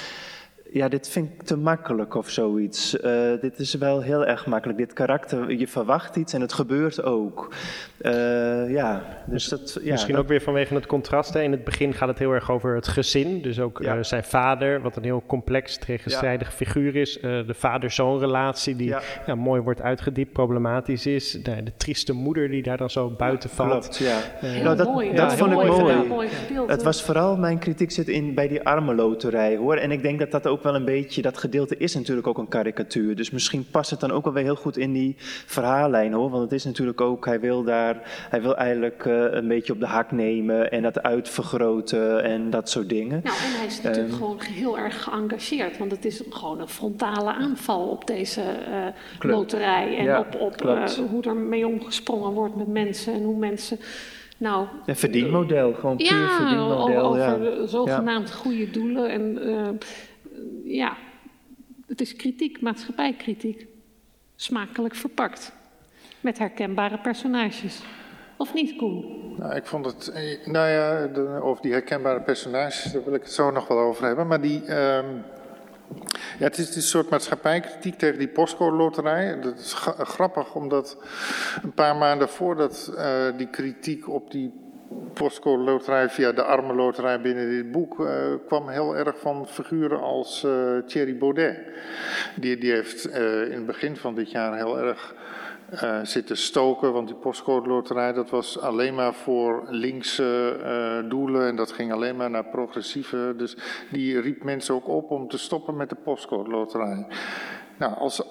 [0.73, 3.01] Ja, dit vind ik te makkelijk of zoiets.
[3.01, 4.79] Eh, dit is wel heel erg makkelijk.
[4.79, 7.55] Dit karakter, je verwacht iets en het gebeurt ook.
[7.99, 9.79] Eh, ja, dus dat.
[9.83, 11.35] Ja, Misschien dat- ook weer vanwege het contrast.
[11.35, 11.43] Hè.
[11.43, 13.43] In het begin gaat het heel erg over het gezin.
[13.43, 13.97] Dus ook Ja.
[13.97, 17.21] eh, zijn vader, wat een heel complex, tegenstrijdig figuur is.
[17.21, 19.01] Eh, de vader-zoon relatie die Ja.
[19.27, 21.33] ja, mooi wordt uitgediept, problematisch is.
[21.33, 23.71] De, de trieste moeder die daar dan zo buiten valt.
[23.71, 24.19] Klopt, ja.
[24.63, 25.81] Nou, dat, mooi, dat ja, vond ik mooi mooi.
[25.93, 29.77] gedaan, mooi gespeeld, Het was vooral mijn kritiek zit in bij die armenloterij hoor.
[29.77, 32.49] En ik denk dat dat ook wel een beetje, dat gedeelte is natuurlijk ook een
[32.49, 33.17] karikatuur.
[33.17, 35.15] Dus misschien past het dan ook wel weer heel goed in die
[35.47, 36.31] verhaallijn hoor.
[36.31, 39.81] Want het is natuurlijk ook, hij wil daar, hij wil eigenlijk eh, een beetje op
[39.81, 43.21] de hak nemen en dat uitvergroten en dat soort dingen.
[43.25, 44.17] Nou, en hij is natuurlijk Ehm.
[44.17, 45.79] gewoon heel erg geëngageerd.
[45.79, 48.87] Want het is gewoon een frontale aanval op deze eh,
[49.31, 49.97] loterij.
[49.99, 53.13] En Ja, op, op eh, hoe er mee omgesprongen wordt met mensen.
[53.15, 53.79] En hoe mensen.
[54.39, 56.99] Nou, Een verdienmodel, gewoon puur ja, verdienmodel.
[56.99, 57.35] over ja.
[57.37, 59.11] de zogenaamd goede doelen.
[59.11, 59.39] En
[60.65, 60.97] ja,
[61.87, 63.67] het is kritiek, maatschappijkritiek.
[64.37, 65.53] Smakelijk verpakt.
[66.21, 67.83] Met herkenbare personages.
[68.37, 69.35] Of niet, Koen?
[69.39, 73.23] Nou, ik vond het, eh, nou ja, de, over die herkenbare personages, daar wil ik
[73.23, 74.27] het zo nog wel over hebben.
[74.27, 75.07] Maar die, ehm,
[76.39, 79.41] ja, het is, het een soort maatschappijkritiek tegen die postcode loterij.
[79.41, 80.97] Dat is gra- grappig, omdat
[81.63, 84.53] een paar maanden voordat eh, die kritiek op die
[85.13, 90.01] postcode loterij via de arme loterij binnen dit boek eh, kwam heel erg van figuren
[90.01, 91.59] als eh, Thierry Baudet.
[92.37, 95.15] Die, die heeft eh, in het begin van dit jaar heel erg
[96.03, 96.93] zitten stoken.
[96.93, 100.57] Want die postcode loterij dat was alleen maar voor linkse
[101.09, 101.47] doelen.
[101.47, 103.35] En dat ging alleen maar naar progressieve.
[103.37, 103.57] Dus
[103.91, 107.07] die riep mensen ook op om te stoppen met de postcode loterij.
[107.79, 108.23] Nou, als,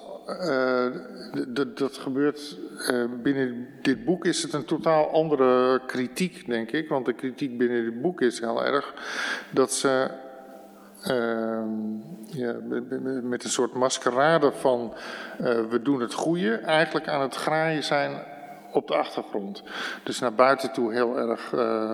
[1.74, 6.88] dat gebeurt eh, binnen dit boek is het een totaal andere kritiek, denk ik.
[6.88, 8.94] Want de kritiek binnen dit boek is heel erg
[9.50, 10.10] dat ze
[11.06, 11.68] Ehm,
[12.26, 12.54] ja,
[13.22, 14.94] met een soort maskerade van
[15.38, 18.22] eh, we doen het goede, eigenlijk aan het graaien zijn
[18.76, 19.62] op de achtergrond.
[20.02, 21.92] Dus naar buiten toe heel erg, eh,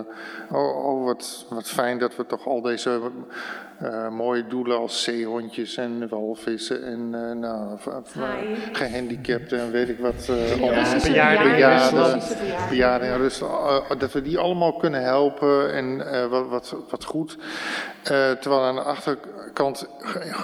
[0.51, 3.01] oh, oh, wat, wat fijn dat we toch al deze
[3.79, 7.79] eh, mooie doelen als zeehondjes en walvissen en eh, nou,
[8.73, 10.29] gehandicapten en weet ik wat.
[10.29, 12.23] eh, Ja, bejaarden in
[12.69, 17.37] bejaarden, in Rusland, dat we die allemaal kunnen helpen en eh, wat, wat, wat goed.
[18.03, 19.87] Eh, terwijl aan de achterkant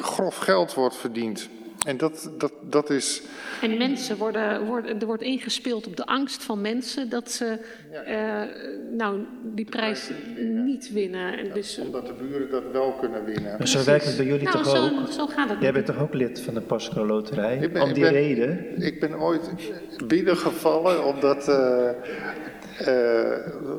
[0.02, 1.48] grof geld wordt verdiend.
[1.86, 3.22] En dat, dat, dat is.
[3.62, 7.58] En mensen worden, worden, er wordt ingespeeld op de angst van mensen dat ze
[8.06, 8.42] eh,
[8.96, 10.10] nou, die prijs
[10.64, 11.38] niet winnen.
[11.38, 13.54] En dus, omdat de buren dat wel kunnen winnen.
[13.58, 15.08] Maar zo werkt het bij jullie nou, toch zo, ook?
[15.12, 15.60] zo gaat het.
[15.60, 17.58] Jij bent toch ook lid van de Postcode Loterij?
[17.58, 18.82] Ik ben- Om ik die ben- reden?
[18.82, 19.50] Ik ben ooit
[20.06, 21.48] binnengevallen omdat.
[21.48, 21.90] eh,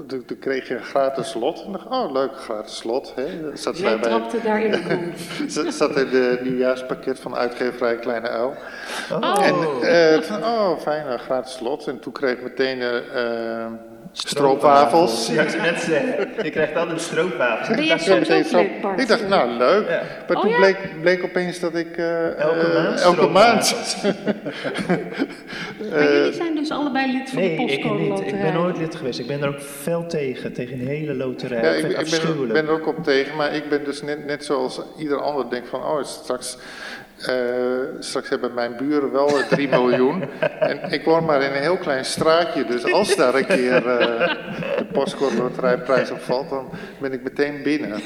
[0.07, 1.63] toen toen kreeg je een gratis lot.
[1.65, 3.13] En dacht, oh, leuk, gratis slot.
[3.15, 3.41] Hè.
[3.41, 5.13] Dat zat Jij bij- trapte daarin de koen.
[5.49, 8.55] Zat zat in de nieuwjaarspakket van uitgeverij Kleine Uil.
[9.11, 11.87] Oh, En eh, oh, fijn, een gratis slot.
[11.87, 13.71] En toen kreeg ik meteen eh, eh,
[14.11, 15.27] stroopwafels.
[15.27, 16.27] Ja, ik net zeggen.
[16.43, 17.77] Je krijgt altijd stroopwafels.
[17.77, 18.69] Ik dacht, meteen?
[18.97, 19.89] Ik dacht, nou leuk.
[19.89, 20.01] Ja.
[20.27, 20.57] Maar Oh, toen ja?
[20.57, 23.75] bleek, bleek opeens dat ik eh, Elke eh, maand elke maand
[25.91, 28.09] Maar jullie zijn dus allebei lid van Nee, de ik postcode niet.
[28.09, 28.31] loterij.
[28.33, 29.19] Ik ben nooit lid geweest.
[29.19, 31.63] Ik ben er ook fel tegen, tegen de hele loterij.
[31.63, 33.83] Ja, ik ik, vind ik ben, er- ben er ook op tegen, maar ik ben
[33.83, 36.57] dus net, net zoals ieder ander denk van, oh, straks,
[37.27, 37.35] eh,
[37.99, 40.23] straks hebben mijn buren wel eh, 3 miljoen.
[40.59, 44.35] En ik woon maar in een heel klein straatje, dus als daar een keer eh,
[44.77, 48.01] de postcode loterijprijs op valt, dan ben ik meteen binnen.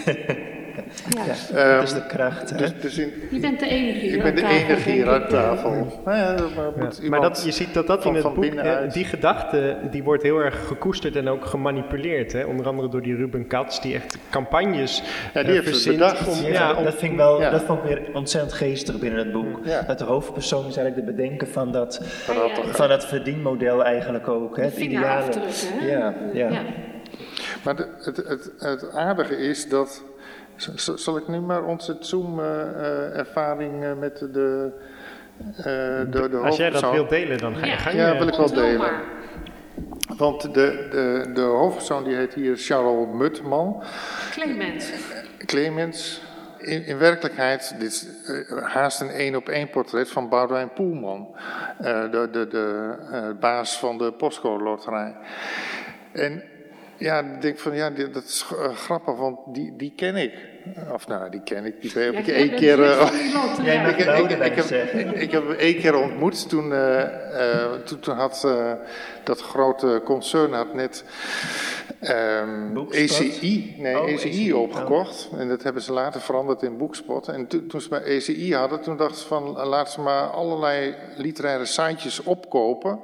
[1.10, 1.56] Ja.
[1.58, 2.58] Ehm, Dat is de kracht, hè?
[2.58, 5.10] dus, dus in, Je bent de enige hier ik ben aan de tafel, enige hier
[5.10, 5.72] aan tafel.
[6.06, 8.24] Nou ja, maar, Ja, moet Maar iemand dat, je ziet dat dat van- in het
[8.24, 12.32] van boek, binnenuit- eh, die gedachte, die wordt heel erg gekoesterd en ook gemanipuleerd.
[12.34, 12.44] Hè?
[12.44, 15.98] Onder andere door die Ruben Katz, die echt campagnes Ja, die eh, heeft het verzint
[15.98, 16.28] bedacht.
[16.28, 17.50] om- Ja, om- dat, vind ik wel, ja.
[17.50, 19.60] dat vond ik weer ontzettend geestig binnen het boek.
[19.64, 19.82] Ja.
[19.82, 22.72] Dat de hoofdpersoon is eigenlijk de bedenken van dat, Ja, ja.
[22.74, 24.58] van dat verdienmodel eigenlijk ook.
[24.58, 24.64] Hè?
[24.64, 25.24] Het ideale.
[25.80, 25.88] hè?
[25.92, 26.50] Ja, ja.
[26.50, 26.62] Ja.
[27.64, 30.04] Maar de- het, het, het aardige is dat.
[30.76, 34.72] Zal ik nu maar onze Zoom-ervaring met de,
[35.58, 35.64] eh
[36.12, 37.78] de, de als jij dat wilt delen, dan ga je Ja.
[37.78, 37.96] gang.
[37.96, 38.92] Ja, eh, wil ik wel delen.
[40.18, 40.50] Want de,
[40.92, 43.84] de, de hoofdpersoon die heet hier Charles Mutman.
[44.32, 44.92] Clemens.
[45.46, 46.22] Clemens.
[46.64, 51.28] in, in werkelijkheid, dit is uh, haast een één op één portret van Boudewijn Poelman,
[51.82, 55.16] uh, de, de, de uh, baas van de postcode loterij.
[56.12, 56.44] En
[56.98, 60.34] ja, ik denk van ja, dat is grappig, want die, die ken ik.
[60.92, 61.82] Of nou, die ken ik.
[61.82, 62.78] Die heb ik één keer.
[63.64, 64.66] Jij ik, ik, ik, heb,
[65.14, 66.50] ik heb hem één keer ontmoet.
[66.50, 68.72] Toen, uh, uh, toen, toen, had uh,
[69.24, 71.04] dat grote concern had net
[72.02, 75.30] um, ECI, nee, oh, ECI, ECI opgekocht.
[75.32, 75.40] Oh.
[75.40, 77.28] En dat hebben ze later veranderd in Boekspot.
[77.28, 80.96] En to, toen ze bij ECI hadden, toen dachten ze van laten ze maar allerlei
[81.18, 83.00] literaire sitejes opkopen.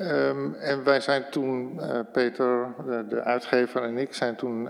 [0.00, 1.80] Um, en wij zijn toen,
[2.12, 4.62] Peter, de, de, uitgever en ik, zijn toen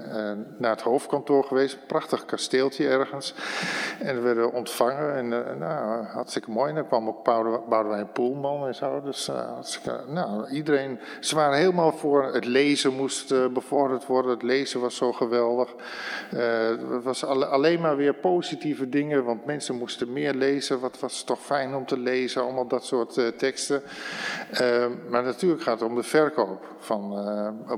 [0.58, 1.86] naar het hoofdkantoor geweest.
[1.86, 3.34] Prachtig kasteeltje ergens.
[4.00, 6.68] En we werden ontvangen en uh, nou, hartstikke mooi.
[6.68, 7.24] En dan kwam ook
[7.68, 9.00] Boudewijn Poelman en zo.
[9.00, 9.30] Dus
[10.08, 14.30] nou, iedereen, ze waren helemaal voor het lezen moest uh, bevorderd worden.
[14.30, 15.74] Het lezen was zo geweldig.
[16.30, 20.80] het was alleen maar weer positieve dingen, want mensen moesten meer lezen.
[20.80, 23.82] Wat was toch fijn om te lezen, allemaal dat soort teksten.
[25.10, 27.14] maar natuurlijk gaat het om de verkoop van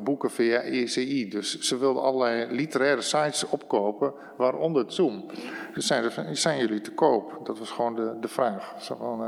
[0.04, 1.28] boeken via ECI.
[1.28, 5.26] Dus ze wilden allerlei literaire sites opkopen waaronder Zoom.
[5.74, 7.40] Dus van, zijn jullie te koop?
[7.44, 8.74] Dat was gewoon de, de vraag.
[8.80, 9.18] Zo van,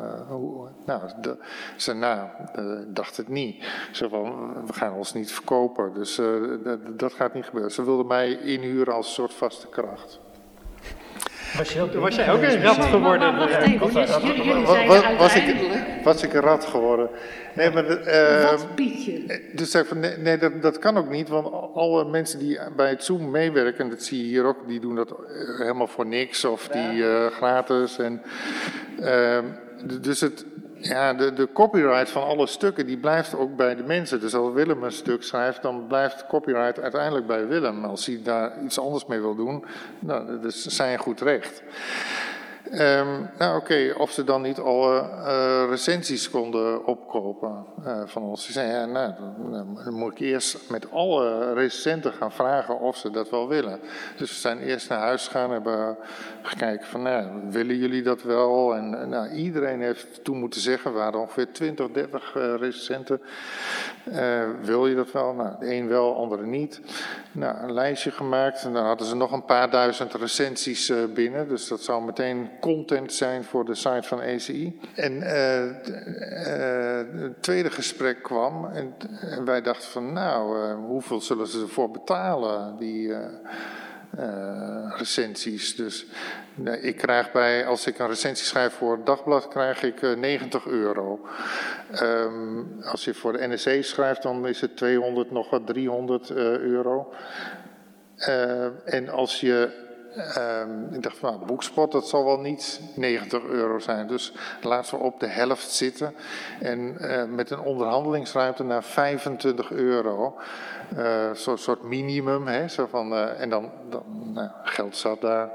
[0.86, 1.36] nou, de,
[1.76, 2.28] ze nou,
[2.92, 3.49] dacht het niet.
[3.90, 6.26] Zo van, we gaan ons niet verkopen, dus uh,
[6.96, 7.70] dat gaat niet gebeuren.
[7.70, 10.20] Ze wilden mij inhuren als soort vaste kracht.
[11.56, 13.36] Was, je ook, was jij ook een rat geworden?
[13.36, 15.56] Wacht even, jullie zeiden was, ik,
[16.04, 17.10] was ik een rat geworden?
[17.54, 18.06] Nee, maar...
[18.06, 19.40] Uh, Wat Pietje?
[19.54, 22.88] Dus zeg van, nee, nee dat, dat kan ook niet, want alle mensen die bij
[22.88, 25.14] het Zoom meewerken, dat zie je hier ook, die doen dat
[25.58, 27.98] helemaal voor niks of die uh, gratis.
[27.98, 28.22] En,
[29.00, 29.38] uh,
[30.00, 30.44] dus het,
[30.80, 34.20] ja, de, de copyright van alle stukken die blijft ook bij de mensen.
[34.20, 37.84] Dus als Willem een stuk schrijft, dan blijft copyright uiteindelijk bij Willem.
[37.84, 39.64] Als hij daar iets anders mee wil doen,
[39.98, 41.62] nou, dat is zijn goed recht.
[42.72, 48.44] Um, nou oké, of ze dan niet alle uh, recensies konden opkopen uh, van ons.
[48.44, 49.12] Ze zeiden, ja, nou,
[49.84, 53.80] dan, moet ik eerst met alle recensenten gaan vragen of ze dat wel willen.
[54.16, 55.96] Dus we zijn eerst naar huis gegaan, hebben
[56.42, 58.74] gekeken van, nou, willen jullie dat wel?
[58.74, 63.20] En nou, iedereen heeft toen moeten zeggen, waren ongeveer 20, 30 uh, recensenten.
[64.62, 65.32] wil je dat wel?
[65.32, 66.80] Nou, de een wel, andere niet.
[67.32, 71.48] Nou, een lijstje gemaakt en dan hadden ze nog een paar duizend recensies binnen.
[71.48, 74.80] Dus dat zou meteen content zijn voor de site van ECI.
[74.94, 75.22] En uh,
[77.22, 81.90] het tweede gesprek kwam en, en wij dachten van nou, uh, hoeveel zullen ze ervoor
[81.90, 83.12] betalen, die
[84.96, 85.76] recensies.
[85.76, 86.06] Dus
[86.80, 91.20] ik krijg bij, als ik een recensie schrijf voor het dagblad, krijg ik 90 euro.
[92.02, 97.12] Um, als je voor de NSC schrijft, dan is het 200, nog wat 300 euro.
[98.84, 103.78] en als je Um, ik dacht van nou, boekspot, dat zal wel niet 90 euro
[103.78, 104.06] zijn.
[104.06, 106.14] Dus laten we op de helft zitten.
[106.60, 110.38] En uh, met een onderhandelingsruimte naar 25 euro.
[110.96, 112.46] Uh, eh, Zo'n soort minimum.
[112.46, 114.02] Hè, zo van, uh, en dan, dan
[114.34, 115.50] nou, geld zat daar.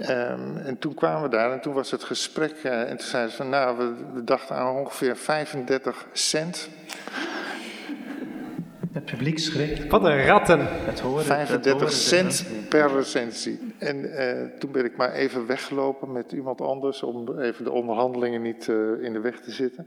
[0.00, 2.62] Um, en toen kwamen we daar en toen was het gesprek.
[2.62, 6.68] en toen zeiden ze van nou, we dachten aan ongeveer 35 cent.
[9.12, 9.86] Publiek schrikt.
[9.90, 10.60] Wat een ratten.
[10.84, 13.74] Het horen, 35 het cent per recensie.
[13.78, 18.42] En uh, toen ben ik maar even weggelopen met iemand anders om even de onderhandelingen
[18.42, 19.86] niet uh, in de weg te zitten.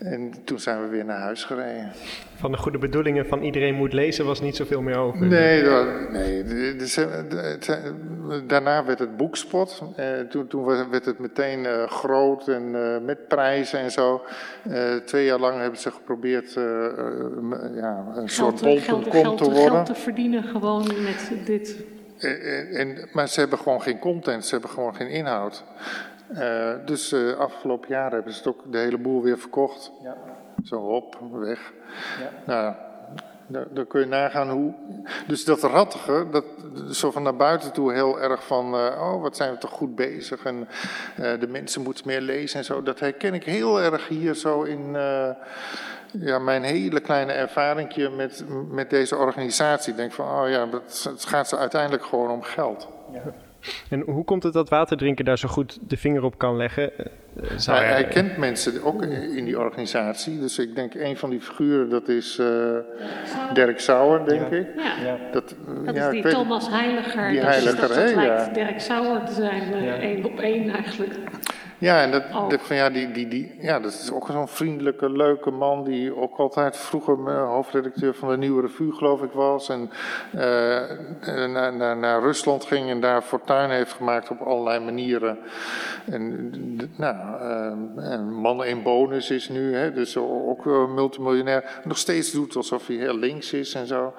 [0.00, 1.92] En toen zijn we weer naar huis gereden.
[2.34, 5.26] Van de goede bedoelingen van iedereen moet lezen was niet zoveel meer over.
[5.26, 5.62] Nee,
[6.10, 6.44] nee
[8.46, 9.82] daarna werd het boekspot.
[9.96, 14.22] Eh, toen, toen, werd het meteen uh, groot en uh, met prijzen en zo.
[15.04, 16.52] Twee jaar lang hebben ze geprobeerd
[17.74, 19.70] ja, een soort bol.com te worden.
[19.70, 21.76] Geld te verdienen gewoon met dit.
[22.18, 25.64] En, en, maar ze hebben gewoon geen content, ze hebben gewoon geen inhoud.
[26.32, 29.92] Uh, dus uh, afgelopen jaar hebben ze het ook de hele boel weer verkocht.
[30.02, 30.16] Ja.
[30.64, 31.72] Zo op, weg.
[32.46, 32.78] Ja.
[33.46, 34.74] Nou, dan kun je nagaan hoe.
[35.26, 36.44] Dus dat rattige, dat
[36.90, 38.74] zo van naar buiten toe heel erg van.
[38.74, 40.44] Uh, oh, wat zijn we toch goed bezig.
[40.44, 40.68] En
[41.16, 42.82] de mensen moeten meer lezen en zo.
[42.82, 44.92] Dat herken ik heel erg hier zo in.
[46.12, 49.90] ja, mijn hele kleine ervaringje met, met deze organisatie.
[49.90, 52.88] Ik denk van, oh ja, het gaat ze uiteindelijk gewoon om geld.
[53.12, 53.22] Ja.
[53.88, 56.98] En hoe komt het dat waterdrinken daar zo goed de vinger op kan leggen?
[56.98, 57.06] Eh,
[57.66, 60.40] hij, hij, kent mensen ook in die organisatie.
[60.40, 62.46] Dus ik denk een van die figuren, dat is uh,
[63.52, 64.66] Dirk Sauer, denk ik.
[64.76, 65.16] Ja.
[65.32, 67.30] Dat, dat ja, is die Thomas Heiliger.
[67.30, 71.14] Die Heiliger, dat, dat lijkt Dirk Sauer te zijn, één op één eigenlijk.
[71.80, 72.50] Ja, en dat, Ook.
[72.50, 76.16] dat, van, ja, die, die, die, ja, dat is ook zo'n vriendelijke, leuke man die
[76.16, 79.68] ook altijd vroeger hoofdredacteur van de Nieuwe Revue, geloof ik, was.
[79.68, 79.90] En
[80.32, 85.38] eh, eh, naar, naar, naar Rusland ging en daar fortuin heeft gemaakt op allerlei manieren.
[86.04, 86.50] En,
[86.96, 91.80] nou, eh, en man in bonus is nu, hè, dus ook eh, multimiljonair.
[91.84, 94.14] Nog steeds doet alsof hij heel links is en zo.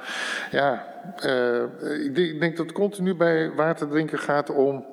[0.52, 0.86] Ja,
[2.04, 4.86] ik, denk, ik denk dat het continu bij waterdrinken gaat om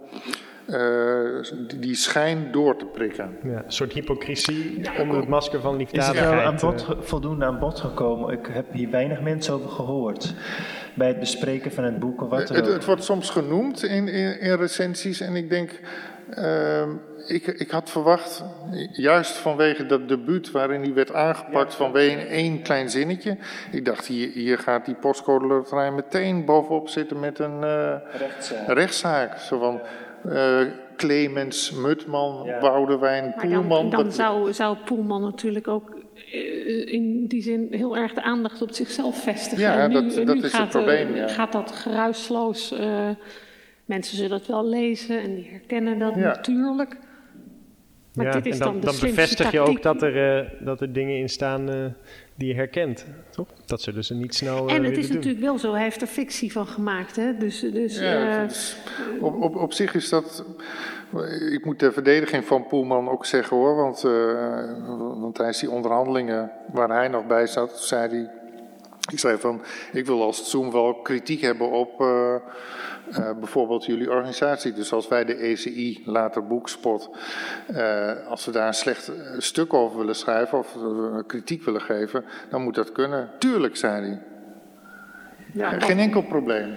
[0.68, 3.37] eh, die, die schijn door te prikken.
[3.42, 6.35] Ja, een soort hypocrisie onder het masker van Is het liefdadigheid.
[6.35, 6.96] wel aan bod, eh.
[7.00, 8.33] voldoende aan bod gekomen?
[8.33, 10.35] Ik heb hier weinig mensen over gehoord.
[10.94, 12.72] Bij het bespreken van het boek of wat dan Het, ook.
[12.72, 15.81] het wordt soms genoemd in, in, in recensies en ik denk,
[16.31, 16.90] ehm,
[17.26, 18.44] ik, ik had verwacht,
[18.92, 23.37] juist vanwege dat debuut waarin hij werd aangepakt vanwege één klein zinnetje.
[23.72, 28.66] Ik dacht, hier, hier gaat die postcode loterij meteen bovenop zitten met een eh, Rechtszaak.
[28.68, 29.38] rechtszaak.
[29.38, 29.81] Zo van
[30.96, 32.59] Clemens, Mutman, Ja.
[32.61, 33.90] Boudewijn, dan, Poelman.
[33.90, 35.96] dan dat- zou, zou Poelman natuurlijk ook
[36.33, 39.64] eh, in die zin heel erg de aandacht op zichzelf vestigen.
[39.64, 41.28] Ja, nu, dat- dat is het gaat, eh, probleem, ja.
[41.28, 42.72] gaat dat geruisloos.
[42.72, 43.09] eh,
[43.85, 46.20] mensen zullen het wel lezen en die herkennen dat Ja.
[46.20, 46.96] natuurlijk.
[48.14, 50.50] Maar Ja, dit is en dan, dan, de dan bevestig je ook dat er, eh,
[50.64, 51.85] dat er dingen in staan eh,
[52.38, 53.05] die je herkent.
[53.31, 53.46] Toch?
[53.66, 55.16] Dat zullen ze niet snel eh, En het is doen.
[55.16, 57.16] natuurlijk wel zo, hij heeft er fictie van gemaakt.
[57.16, 57.37] Hè?
[57.37, 58.77] Dus, dus Ja, eh, is-
[59.20, 60.44] op, op, op zich is dat.
[61.53, 66.51] Ik moet ter verdediging van Poelman ook zeggen hoor, want, eh, want tijdens die onderhandelingen
[66.72, 68.31] waar hij nog bij zat, zei hij.
[69.09, 72.40] Ik zei van, ik wil als Zoom wel kritiek hebben op eh, eh,
[73.38, 74.73] bijvoorbeeld jullie organisatie.
[74.73, 77.11] Dus als wij de ECI, later Boekspot,
[77.66, 80.77] eh, als we daar een slecht stuk over willen schrijven of
[81.27, 83.31] kritiek willen geven, dan moet dat kunnen.
[83.38, 84.23] Tuurlijk, zei hij.
[85.53, 86.77] ja, Geen enkel probleem.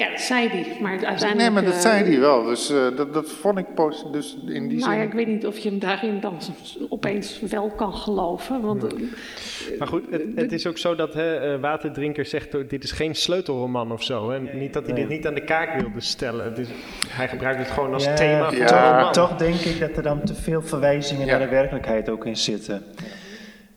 [0.00, 0.76] Ja, dat zei hij.
[0.80, 1.36] Maar uiteindelijk...
[1.36, 2.44] Nee, maar dat eh, zei hij wel.
[2.44, 4.12] Dus eh, dat, dat vond ik positief.
[4.12, 5.06] Dus in die Nou ja, zin.
[5.08, 6.38] ik weet niet of je hem daarin dan
[6.88, 8.60] opeens wel kan geloven.
[8.60, 8.98] Want eh,
[9.78, 12.92] Maar goed, het, het is ook zo dat hè, eh, Waterdrinker zegt, oh, dit is
[12.92, 14.30] geen sleutelroman of zo.
[14.30, 14.40] Hè?
[14.40, 16.56] Niet dat hij dit niet aan de kaak wilde stellen.
[16.56, 16.68] Is,
[17.08, 18.96] hij gebruikt het gewoon als Ja, thema voor Ja.
[18.96, 19.12] roman.
[19.12, 21.30] Toch denk ik dat er dan te veel verwijzingen Ja.
[21.38, 22.82] naar de werkelijkheid ook in zitten.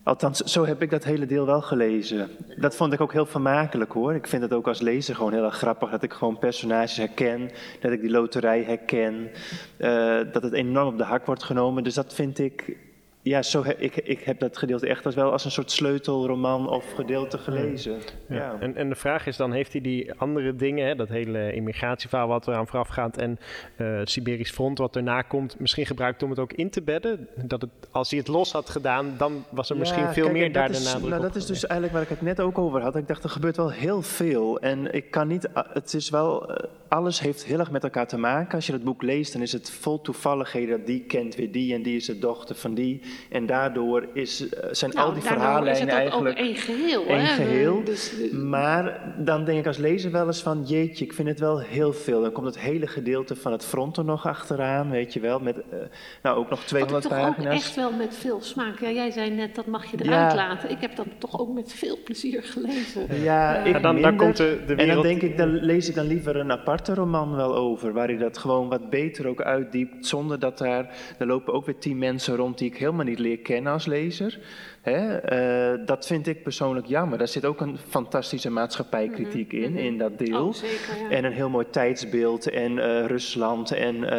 [0.04, 2.30] Althans, zo heb ik dat hele deel wel gelezen.
[2.58, 4.14] Dat vond ik ook heel vermakelijk hoor.
[4.14, 7.52] Ik vind het ook als lezer gewoon heel erg grappig dat ik gewoon personages herken.
[7.82, 9.32] Dat ik die loterij herken.
[9.78, 11.84] eh, dat het enorm op de hak wordt genomen.
[11.84, 12.78] Dus dat vind ik.
[13.26, 16.70] Ja, zo he- ik, ik heb dat gedeelte echt als wel als een soort sleutelroman
[16.70, 17.98] of gedeelte gelezen.
[18.28, 18.36] Ja.
[18.36, 18.58] Ja.
[18.60, 22.28] En, en de vraag is dan, heeft hij die andere dingen, hè, dat hele immigratieverhaal
[22.28, 23.40] wat eraan vooraf gaat en
[23.76, 27.28] eh, het Siberisch front wat erna komt, misschien gebruikt om het ook in te bedden?
[27.36, 30.52] Dat het, als hij het los had gedaan, dan was er misschien veel kijk, meer
[30.52, 32.58] daar dat de is, nadruk nou, Dat is dus eigenlijk waar ik het net ook
[32.58, 32.96] over had.
[32.96, 34.60] Ik dacht, er gebeurt wel heel veel.
[34.60, 38.18] En ik kan niet, het is wel, eh, alles heeft heel erg met elkaar te
[38.18, 38.56] maken.
[38.56, 40.86] Als je het boek leest, dan is het vol toevalligheden.
[40.86, 43.02] Die kent weer die en die is de dochter van die.
[43.30, 46.40] En daardoor is, eh, zijn nou, al die verhaallijnen het ook, eigenlijk...
[46.40, 47.06] ook één geheel.
[47.06, 47.34] één hè?
[47.34, 47.84] geheel.
[47.84, 51.60] Dus, Maar dan denk ik als lezer wel eens van, jeetje, ik vind het wel
[51.60, 52.22] heel veel.
[52.22, 55.40] Dan komt het hele gedeelte van het front er nog achteraan, weet je wel.
[55.40, 55.78] Met eh,
[56.22, 57.54] nou ook nog 200 toch ook pagina's.
[57.54, 58.80] echt wel met veel smaak.
[58.80, 60.04] Ja, jij zei net, dat mag je Ja.
[60.04, 60.70] eruit laten.
[60.70, 63.22] Ik heb dat toch ook met veel plezier gelezen.
[63.24, 65.04] Ja, ik Ja, dan, komt de, de En dan wereld...
[65.04, 68.38] denk ik, dan lees ik dan liever een aparte roman wel over, waar hij dat
[68.38, 72.58] gewoon wat beter ook uitdiept, zonder dat daar, er lopen ook weer tien mensen rond
[72.58, 74.40] die ik helemaal niet leer kennen als lezer.
[74.82, 75.18] Hè?
[75.18, 77.18] eh, dat vind ik persoonlijk jammer.
[77.18, 80.48] Daar zit ook een fantastische maatschappijkritiek in, in dat deel.
[80.48, 81.10] Oh, zeker, ja.
[81.10, 84.12] En een heel mooi tijdsbeeld en eh, Rusland en eh,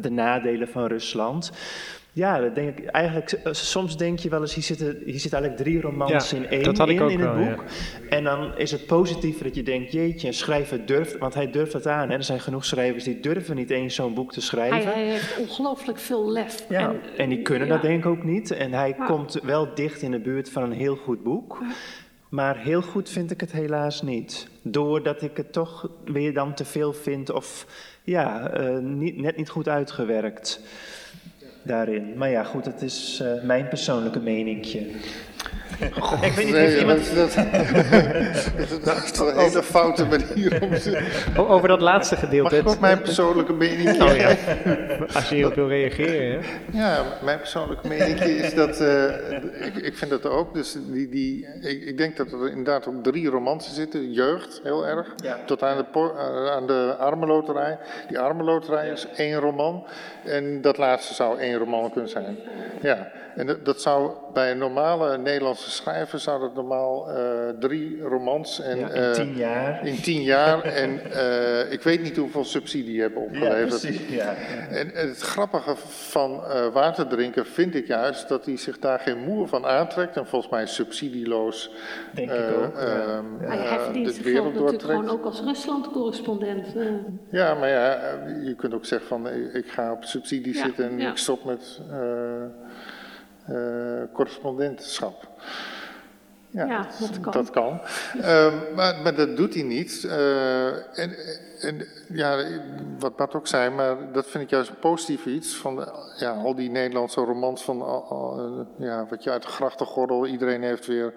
[0.00, 1.52] de nadelen van Rusland.
[2.14, 3.32] Ja, dat denk ik eigenlijk.
[3.32, 6.48] eh, Soms denk je wel eens, hier zitten, hier zitten eigenlijk drie romans Ja, in
[6.48, 7.64] één dat had ik in, ook in het wel, boek.
[8.08, 11.72] En dan is het positiever dat je denkt, jeetje, een schrijver durft, want hij durft
[11.72, 12.10] het aan.
[12.10, 12.16] Hè?
[12.16, 14.92] Er zijn genoeg schrijvers die durven niet eens zo'n boek te schrijven.
[14.92, 16.64] hij heeft ongelooflijk veel lef.
[16.68, 18.50] Ja, en, die kunnen dat denk ik ook niet.
[18.50, 21.58] En hij komt wel dicht in de buurt van een heel goed boek.
[22.28, 24.48] Maar heel goed vind ik het helaas niet.
[24.62, 27.66] Doordat ik het toch weer dan te veel vind of
[28.02, 30.60] ja, eh, niet, net niet goed uitgewerkt
[31.64, 32.12] daarin.
[32.16, 34.86] Maar ja, goed, het is eh, mijn persoonlijke meningje.
[36.20, 37.14] ik weet niet, Nee, iemand...
[37.14, 41.06] dat, dat, dat is een hele foute manier om te...
[41.36, 42.56] Over dat laatste Mag gedeelte.
[42.56, 44.02] ik ook mijn persoonlijke mening?
[44.02, 44.36] Oh ja,
[45.14, 46.40] als je hierop wil reageren.
[46.40, 46.78] Hè?
[46.78, 49.04] Ja, mijn persoonlijke mening is dat, eh,
[49.66, 53.02] ik, ik vind dat ook, dus die, die, ik, ik denk dat er inderdaad ook
[53.02, 55.38] drie romansen zitten, jeugd heel erg, Ja.
[55.46, 57.78] tot aan de, eh, aan de armenloterij.
[58.08, 59.86] Die armenloterij is één roman
[60.24, 62.38] en dat laatste zou één roman kunnen zijn.
[62.82, 67.16] Ja, en dat, dat zou bij een normale Nederlandse schrijver zou dat normaal uh,
[67.60, 69.86] drie romans en ja, in tien jaar.
[69.86, 73.82] In tien jaar en uh, ik weet niet hoeveel subsidie hebben opgeleverd.
[73.82, 74.34] Ja, precies, ja.
[74.70, 79.48] En, en, het grappige van waterdrinken vind ik juist dat hij zich daar geen moer
[79.48, 81.70] van aantrekt en volgens mij subsidieloos
[82.14, 83.22] Denk ik ook, ja.
[83.46, 86.66] hij verdient zijn geld natuurlijk gewoon ook als Rusland-correspondent.
[87.30, 87.98] Ja, maar ja,
[88.44, 91.80] je kunt ook zeggen van ik ga op subsidie zitten en ik stop met
[93.50, 95.28] uh, correspondentschap.
[96.54, 97.32] Ja, ja, dat kan.
[97.32, 97.80] Dat kan.
[98.16, 100.02] Uh, maar, maar, dat doet hij niet.
[100.04, 100.66] Uh,
[100.98, 101.16] en,
[101.60, 102.44] en, ja,
[102.98, 105.56] wat Bart ook zei, maar dat vind ik juist een positief iets.
[105.56, 107.76] Van ja, al die Nederlandse romans van
[108.78, 111.14] ja, wat je uit de grachtengordel, iedereen heeft weer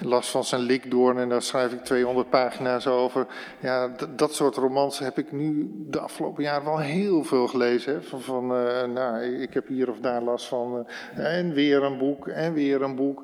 [0.00, 3.26] last van zijn likdoorn en daar schrijf ik 200 pagina's over.
[3.60, 7.94] Ja, dat soort romans heb ik nu de afgelopen jaren wel heel veel gelezen.
[7.94, 8.02] Hè.
[8.02, 10.86] Van, van uh, nou, ik heb hier of daar last van.
[11.18, 13.22] Uh, en weer een boek, en weer een boek.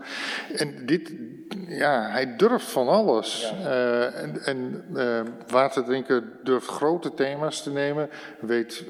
[0.57, 1.13] En dit,
[1.69, 3.53] ja, hij durft van alles.
[3.63, 3.71] Ja.
[3.71, 4.85] Uh, en en
[5.49, 8.09] waterdrinken durft grote thema's te nemen.
[8.41, 8.85] Weet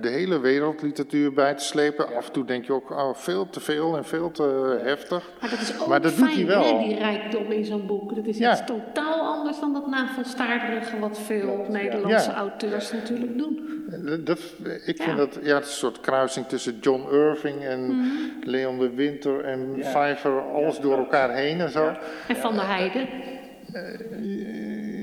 [0.00, 2.16] de hele wereldliteratuur bij te slepen.
[2.16, 5.30] Af en toe denk je ook, oh, veel te veel en veel te heftig.
[5.40, 6.78] Maar dat is ook maar dat fijn, doet hij wel.
[6.78, 8.14] Hè, die rijkdom in zo'n boek.
[8.14, 8.50] Dat is Ja.
[8.52, 9.21] iets totaal
[9.52, 12.36] anders dan dat navelstaarderige wat veel Nederlandse Ja.
[12.36, 13.60] auteurs natuurlijk doen.
[14.04, 14.38] Dat, dat-
[14.84, 15.14] ik vind Ja.
[15.16, 18.06] dat ja, het is een soort kruising tussen John Irving en Mhm.
[18.42, 21.92] Leon de Winter en Pfeiffer, alles door elkaar heen en zo.
[22.28, 23.06] En Van der Heijden.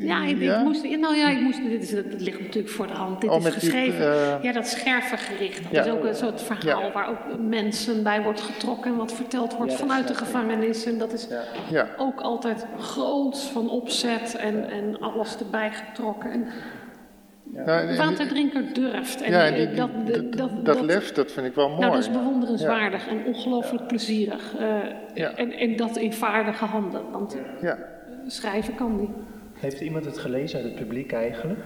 [0.01, 0.63] Ja, ik, ik ja?
[0.63, 3.21] moest, nou ja, ik moest, dit is, het ligt natuurlijk voor de hand.
[3.21, 5.63] Dit Oh, is die, geschreven, eh, ja, dat schervengericht.
[5.63, 5.83] Dat Ja.
[5.83, 6.91] is ook een soort verhaal Ja.
[6.91, 10.85] waar ook mensen bij wordt getrokken en wat verteld wordt vanuit de gevangenis.
[10.85, 11.27] En dat is
[11.71, 11.87] Ja.
[11.97, 16.31] ook altijd groots van opzet en, en alles erbij getrokken.
[16.31, 16.47] En
[17.65, 19.21] en- waterdrinker durft.
[19.21, 21.79] En ja, en die- die- dat, dat, dat, dat, lef, dat vind ik wel mooi.
[21.79, 24.55] nou, dat is bewonderenswaardig en ongelooflijk plezierig.
[24.59, 24.67] Eh,
[25.13, 25.31] Ja.
[25.35, 27.77] en, en dat in vaardige handen, want Ja,
[28.27, 29.09] schrijven kan die.
[29.59, 31.59] Heeft iemand het gelezen uit het publiek eigenlijk?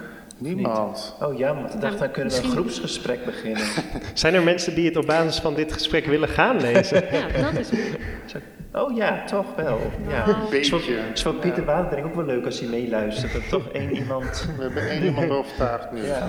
[0.44, 1.16] Niemand.
[1.22, 3.64] Oh ja, want ik dacht, dan kunnen we een groepsgesprek beginnen.
[4.14, 7.04] Zijn er mensen die het op basis van dit gesprek willen gaan lezen?
[7.14, 7.70] Ja, dat is
[8.74, 9.80] Oh ja, toch wel.
[10.08, 10.26] Ja.
[10.26, 10.96] Nou, is voor, Beetje.
[10.96, 13.34] het is voor Pieter Waterdring ook wel leuk als hij meeluistert.
[13.34, 14.50] Dat toch één iemand...
[14.58, 16.06] We hebben één iemand overtuigd nu.
[16.06, 16.28] Ja.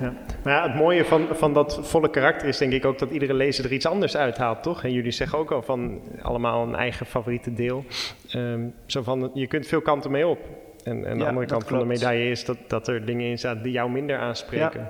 [0.00, 0.12] Ja.
[0.42, 3.34] Maar ja, het mooie van, van dat volle karakter is denk ik ook dat iedere
[3.34, 4.84] lezer er iets anders uithaalt, toch?
[4.84, 7.84] En jullie zeggen ook al van allemaal een eigen favoriete deel.
[8.30, 10.38] Ehm, zo van, je kunt veel kanten mee op.
[10.84, 13.38] En, en de Ja, andere kant van de medaille is dat, dat er dingen in
[13.38, 14.88] staan die jou minder aanspreken.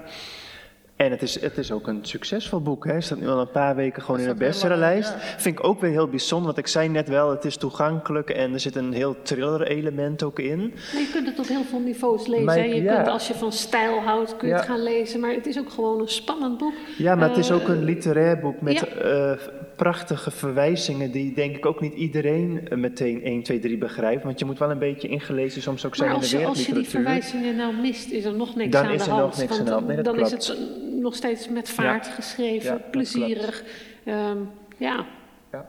[0.99, 2.85] En het is, het is ook een succesvol boek.
[2.87, 3.01] Hè.
[3.01, 5.15] Staat nu al een paar weken gewoon in de bestsellerlijst.
[5.37, 6.47] Vind ik ook weer heel bijzonder.
[6.47, 10.23] Want ik zei net wel, het is toegankelijk en er zit een heel thriller element
[10.23, 10.59] ook in.
[10.93, 12.45] Maar je kunt het op heel veel niveaus lezen.
[12.45, 12.95] Maar je ja.
[12.95, 15.21] kunt, als je van stijl houdt, kun je het gaan lezen.
[15.21, 16.73] Maar het is ook gewoon een spannend boek.
[16.97, 19.33] Ja, maar het is Eh, ook een literair boek met eh,
[19.77, 24.25] prachtige verwijzingen die denk ik ook niet iedereen eh, meteen 1, 2, 3 begrijpt.
[24.25, 26.47] Want je moet wel een beetje ingelezen soms ook zijn Maar in als de je,
[26.47, 27.21] als je die wereldliteratuur.
[27.21, 29.37] verwijzingen nou mist, is er nog niks Dan aan is de er nog hand.
[29.39, 29.87] niks aan de hand.
[29.87, 30.33] Nee, dat dan klopt.
[30.39, 30.65] is het eh,
[30.99, 33.65] nog steeds met vaart geschreven, Ja, plezierig.
[34.05, 34.37] Ehm,
[34.77, 35.05] ja.
[35.53, 35.65] Ja.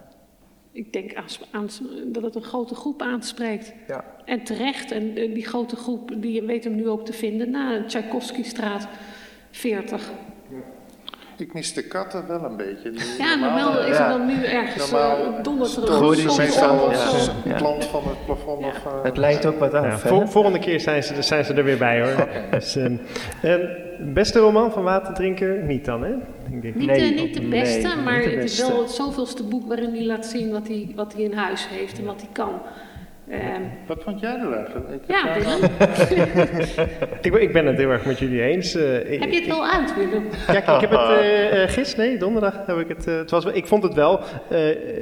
[0.72, 3.74] Ik denk aans- aans- dat het een grote groep aanspreekt.
[3.88, 4.04] Ja.
[4.26, 4.92] En terecht.
[4.92, 8.88] En eh, die grote groep, die weet hem nu ook te vinden na Tchaikovsky-straat
[9.52, 10.12] 40.
[11.38, 12.92] Ik mis de katten wel een beetje.
[12.92, 16.90] Die Ja, normaal, normaal is er dan nu ergens Normaal uh, dondert er een meestal
[16.90, 17.56] als Ja.
[17.58, 18.60] plant van het plafond.
[18.62, 18.68] Ja.
[18.68, 19.84] Of, eh, Het leidt ook wat af.
[19.84, 19.98] Ja, hè?
[19.98, 22.28] vol- volgende keer zijn ze, zijn ze er weer bij hoor.
[22.52, 22.96] Dus, ehm,
[23.42, 23.60] ehm,
[24.00, 25.64] beste roman van Waterdrinker?
[25.64, 26.14] Niet dan, hè?
[26.50, 26.76] Denk ik.
[26.76, 29.68] Niet, Nee, eh, niet de nee, beste, niet maar het is wel het zoveelste boek
[29.68, 32.52] waarin hij laat zien wat hij, wat hij in huis heeft en wat hij kan.
[33.30, 34.90] Ehm, Wat vond jij er eigenlijk?
[34.90, 35.60] Ik ja, Willem,
[37.22, 38.76] Ik, ben- ik ben het heel erg met jullie eens.
[38.76, 40.24] Eh, ik- heb je het wel uit, Willem?
[40.48, 43.08] Ja, ik, ik heb het eh eh, gisteren, nee, donderdag heb ik het.
[43.08, 44.26] eh, het was, ik vond het wel, eh,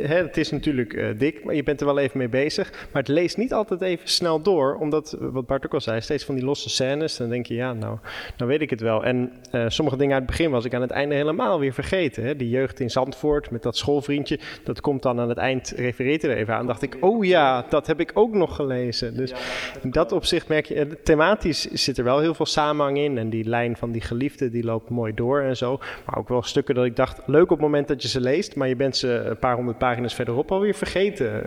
[0.07, 2.71] hè, het is natuurlijk eh, dik, maar je bent er wel even mee bezig.
[2.91, 6.25] Maar het leest niet altijd even snel door, omdat, wat Bart ook al zei, steeds
[6.25, 7.17] van die losse scènes.
[7.17, 7.97] Dan denk je, ja, nou,
[8.37, 9.03] nou weet ik het wel.
[9.05, 12.23] En eh, sommige dingen uit het begin was ik aan het einde helemaal weer vergeten.
[12.23, 12.35] Hè.
[12.35, 16.37] Die jeugd in Zandvoort met dat schoolvriendje, dat komt dan aan het eind, refereert er
[16.37, 16.67] even aan.
[16.67, 19.15] dacht ik, oh ja, dat heb ik ook nog gelezen.
[19.15, 19.33] Dus
[19.81, 23.17] in dat opzicht merk je, eh, thematisch zit er wel heel veel samenhang in.
[23.17, 25.79] En die lijn van die geliefde, die loopt mooi door en zo.
[26.05, 28.55] Maar ook wel stukken dat ik dacht, leuk op het moment dat je ze leest,
[28.55, 31.43] maar je bent ze een paar honderd pagina's verderop alweer vergeten.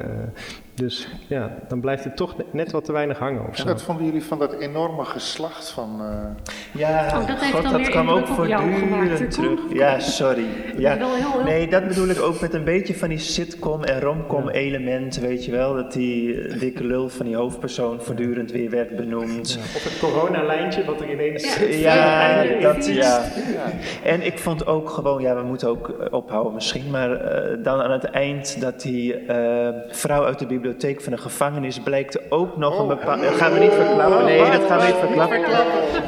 [0.81, 4.05] Dus ja, dan blijft het toch net wat te weinig hangen of En wat vonden
[4.05, 6.01] jullie van dat enorme geslacht van...
[6.01, 6.51] eh,
[6.81, 9.61] Ja, Oh, dat God, dat kwam ook op voortdurend terug.
[9.73, 10.45] Ja, sorry.
[10.77, 10.99] Ja.
[11.45, 15.45] Nee, dat bedoel ik ook met een beetje van die sitcom en romcom elementen, weet
[15.45, 15.75] je wel.
[15.75, 19.59] Dat die eh, dikke lul van die hoofdpersoon voortdurend weer werd benoemd.
[19.75, 21.57] Of het coronalijntje wat er ineens...
[21.59, 21.69] Ja.
[21.91, 22.93] Ja, Ja, dat, ja.
[22.95, 23.23] ja.
[24.05, 27.81] En ik vond ook gewoon, ja, we moeten ook eh, ophouden misschien, maar eh, dan
[27.81, 32.57] aan het eind dat die eh, vrouw uit de bibliotheek van de gevangenis blijkt ook
[32.57, 33.23] nog een bepaalde...
[33.25, 34.25] Dat gaan we niet verklappen.
[34.25, 35.41] Nee, dat gaan we niet verklappen.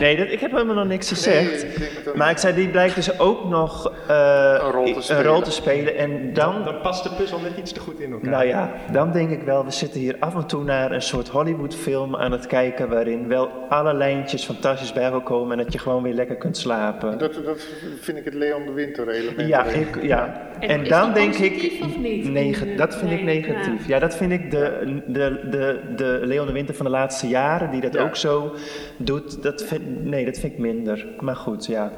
[0.00, 1.66] Nee, dat, ik heb helemaal nog niks gezegd.
[2.14, 5.24] Maar ik zei, die blijkt dus ook nog eh, Een rol te een spelen.
[5.24, 5.96] rol te spelen.
[5.96, 8.30] En dan, Dan past de puzzel net iets te goed in elkaar.
[8.30, 11.28] nou ja, dan denk ik wel, we zitten hier af en toe naar een soort
[11.28, 15.78] Hollywoodfilm aan het kijken, waarin wel alle lijntjes fantastisch bij elkaar komen en dat je
[15.78, 17.18] gewoon weer lekker kunt slapen.
[17.18, 17.66] Dat, dat
[18.00, 19.48] vind ik het Leon de Winter element.
[19.48, 20.50] Ja, ik, ja.
[20.60, 21.78] En En is dan dat denk ik.
[21.82, 22.78] of niet?
[22.78, 23.86] dat vind ik negatief.
[23.86, 27.70] Ja, dat vind ik de, de, de, de Leon de Winter van de laatste jaren,
[27.70, 28.02] die dat Ja.
[28.02, 28.54] ook zo
[28.96, 29.42] doet.
[29.42, 31.06] Dat vind, nee, dat vind ik minder.
[31.20, 31.90] Maar goed, ja.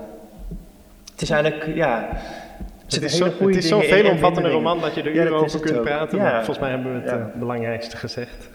[1.12, 2.08] Het is eigenlijk, ja.
[2.84, 6.18] Het is, zo, het is zo'n veelomvattende roman dat je er uren over kunt praten.
[6.18, 6.24] Ja.
[6.24, 8.48] Maar volgens mij hebben we het eh, belangrijkste gezegd.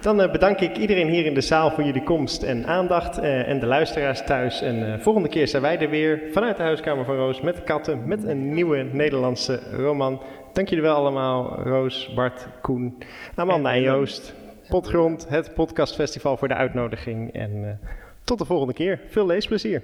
[0.00, 3.18] Dan eh, bedank ik iedereen hier in de zaal voor jullie komst en aandacht.
[3.18, 4.62] eh, en de luisteraars thuis.
[4.62, 8.02] En volgende keer zijn wij er weer vanuit de Huiskamer van Roos met katten.
[8.04, 10.20] Met een nieuwe Nederlandse roman.
[10.58, 11.62] Dank jullie wel allemaal.
[11.62, 12.98] Roos, Bart, Koen,
[13.34, 13.96] Amanda en Willem.
[13.96, 14.34] Joost.
[14.68, 17.32] Potgrond, het podcastfestival voor de uitnodiging.
[17.32, 17.88] En eh,
[18.24, 19.00] tot de volgende keer.
[19.08, 19.82] Veel leesplezier.